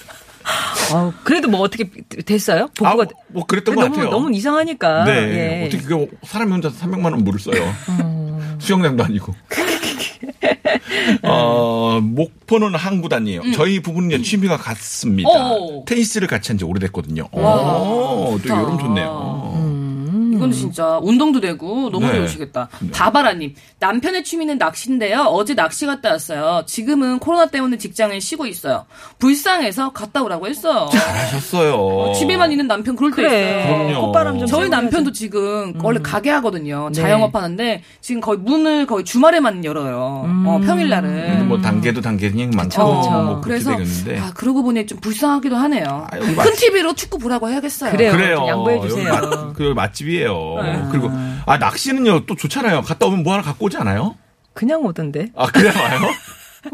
[0.94, 1.90] 어, 그래도 뭐 어떻게
[2.26, 2.64] 됐어요?
[2.82, 3.06] 아, 보고가.
[3.30, 4.10] 뭐 그랬던 것 너무, 같아요.
[4.12, 5.04] 너무 이상하니까.
[5.06, 5.12] 네.
[5.62, 5.66] 예.
[5.68, 7.64] 어떻게 그 사람이 혼자서 300만 원 물을 써요.
[7.90, 8.56] 음.
[8.60, 9.34] 수영장도 아니고.
[11.24, 13.52] 어, 목포는 항구단이에요.
[13.54, 15.30] 저희 부부는 취미가 같습니다.
[15.30, 15.36] 음.
[15.36, 15.86] 어.
[15.86, 17.28] 테니스를 같이 한 지 오래됐거든요.
[17.32, 18.50] 오, 또.
[18.50, 19.41] 여름 좋네요.
[20.46, 20.50] 음.
[20.50, 22.16] 이건 진짜 운동도 되고 너무 네.
[22.18, 22.70] 좋으시겠다.
[22.94, 25.22] 바바라님 남편의 취미는 낚시인데요.
[25.30, 26.64] 어제 낚시 갔다 왔어요.
[26.66, 28.86] 지금은 코로나 때문에 직장을 쉬고 있어요.
[29.20, 30.90] 불쌍해서 갔다 오라고 했어요.
[30.92, 32.14] 잘하셨어요.
[32.14, 33.62] 집에만 있는 남편 그럴 때 그래.
[33.64, 33.78] 있어요.
[33.88, 34.06] 그럼요.
[34.08, 36.90] 콧바람 좀 저희 남편도 지금 원래 가게 하거든요.
[36.94, 37.02] 네.
[37.02, 40.26] 자영업 하는데 지금 거의 문을 거의 주말에만 열어요.
[40.46, 41.48] 어, 평일날은.
[41.48, 42.82] 뭐 단계도 단계는 많고.
[42.84, 44.20] 뭐 그래서 되겠는데.
[44.20, 46.08] 아 그러고 보니 좀 불쌍하기도 하네요.
[46.12, 47.92] 아, 여기 큰 맛- TV로 축구 보라고 해야겠어요.
[47.92, 48.12] 그래요.
[48.12, 48.36] 그래요.
[48.38, 49.54] 좀 양보해 주세요.
[49.56, 50.31] 그 맛집이에요.
[50.92, 51.10] 그리고
[51.46, 52.82] 아 낚시는요 또 좋잖아요.
[52.82, 54.16] 갔다 오면 뭐 하나 갖고 오지 않아요?
[54.54, 55.30] 그냥 오던데.
[55.36, 56.00] 아 그래 와요?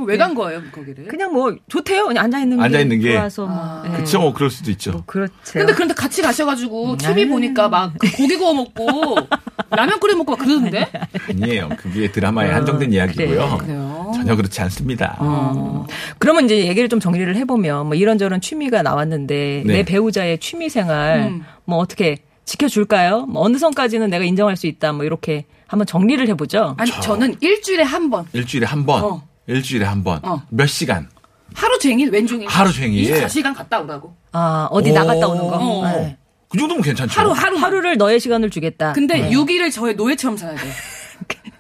[0.06, 1.06] 왜 간 거예요 거기를?
[1.08, 2.08] 그냥 뭐 좋대요.
[2.08, 2.64] 그냥 앉아 있는 게.
[2.64, 3.14] 앉아 있는 게.
[3.14, 3.84] 좋아서 뭐.
[3.86, 3.90] 예.
[3.96, 4.92] 그쵸, 뭐 그럴 수도 있죠.
[4.92, 5.32] 뭐 그렇죠.
[5.54, 7.30] 근데 그런데 같이 가셔가지고 TV 아유.
[7.30, 9.16] 보니까 막그 고기 구워 먹고
[9.72, 10.92] 라면 끓여 먹고 막 그러던데?
[11.30, 11.70] 아니에요.
[11.78, 13.28] 그게 드라마에 한정된 이야기고요.
[13.60, 14.12] 그래, 그래요.
[14.14, 15.16] 전혀 그렇지 않습니다.
[15.20, 15.86] 어.
[16.20, 19.74] 그러면 이제 얘기를 좀 정리를 해보면 뭐 이런저런 취미가 나왔는데 네.
[19.74, 21.46] 내 배우자의 취미 생활 음.
[21.64, 22.18] 뭐 어떻게
[22.48, 23.26] 지켜줄까요?
[23.28, 24.94] 뭐 어느 선까지는 내가 인정할 수 있다.
[24.94, 26.76] 뭐 이렇게 한번 정리를 해보죠.
[26.80, 29.22] 아니 저 는 일주일에 한 번 일주일에 한 번, 어.
[29.48, 30.42] 일주일에 한 번, 어.
[30.50, 31.10] 몇 시간,
[31.54, 33.14] 하루 종일 왼종일 하루 종일?
[33.14, 34.16] 24시간 갔다 오라고.
[34.32, 34.94] 아 어디 오.
[34.94, 35.58] 나갔다 오는 거.
[35.58, 35.84] 어.
[35.92, 36.18] 네.
[36.50, 37.20] 그 정도면 괜찮죠.
[37.20, 38.94] 하루 하루 하루를 너의 시간을 주겠다.
[38.94, 40.70] 근데 6일을 저의 노예처럼 살아야 돼.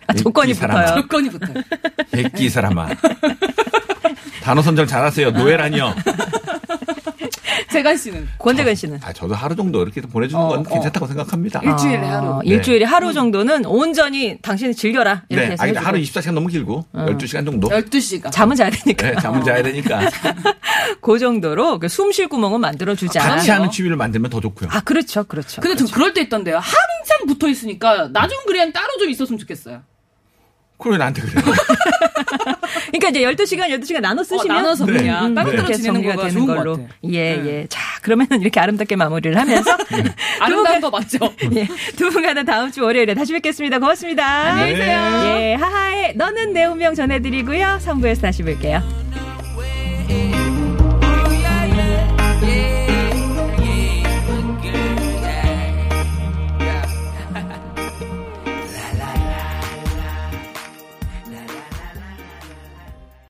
[0.07, 0.53] 아, 조건이.
[0.53, 0.95] 붙어요.
[1.01, 1.47] 조건이 붙어.
[2.11, 2.87] 백기 이 사람아.
[4.41, 5.31] 단어 선정 잘하세요.
[5.31, 5.93] 노예라니요.
[7.71, 8.99] 재간 씨는 권재근 씨는.
[9.03, 11.59] 아, 저도 하루 정도 이렇게 보내주는 건 어, 괜찮다고 생각합니다.
[11.63, 12.41] 일주일에 하루.
[12.43, 12.49] 네.
[12.49, 15.23] 일주일에 하루 정도는 온전히 당신이 즐겨라.
[15.29, 15.73] 이렇게 네, 해서 아니.
[15.73, 17.67] 하루 24시간 너무 길고, 12시간 정도.
[17.69, 18.31] 12시간.
[18.31, 19.07] 잠은 자야 되니까.
[19.11, 20.09] 네, 잠은 자야 되니까.
[21.01, 23.19] 그 정도로 숨 쉴 구멍은 만들어 주자.
[23.19, 24.69] 같이 하는 취미를 만들면 더 좋고요.
[24.71, 25.61] 아, 그렇죠, 그렇죠.
[25.61, 26.55] 근데 전 그럴 때 있던데요.
[26.55, 29.81] 항상 붙어 있으니까 나중 그냥 따로 좀 있었으면 좋겠어요.
[30.79, 31.43] 그래 나한테 그래요.
[32.91, 34.93] 그러니까 이제 12시간, 12시간 나눠 쓰시면 어, 나눠서 네.
[34.93, 36.79] 그냥 따로따로 이렇게 지내는 거가 되는 걸로.
[37.05, 37.45] 예, 네.
[37.45, 37.67] 예.
[37.67, 39.77] 자, 그러면은 이렇게 아름답게 마무리를 하면서
[40.39, 41.17] 아름다운 거 맞죠?
[41.55, 43.79] 예, 두 분과는 다음 주 월요일에 다시 뵙겠습니다.
[43.79, 44.25] 고맙습니다.
[44.25, 44.99] 안녕히 계세요.
[45.25, 47.79] 예, 하하의 너는 내 운명 전해드리고요.
[47.83, 49.26] 3부에서 다시 뵐게요.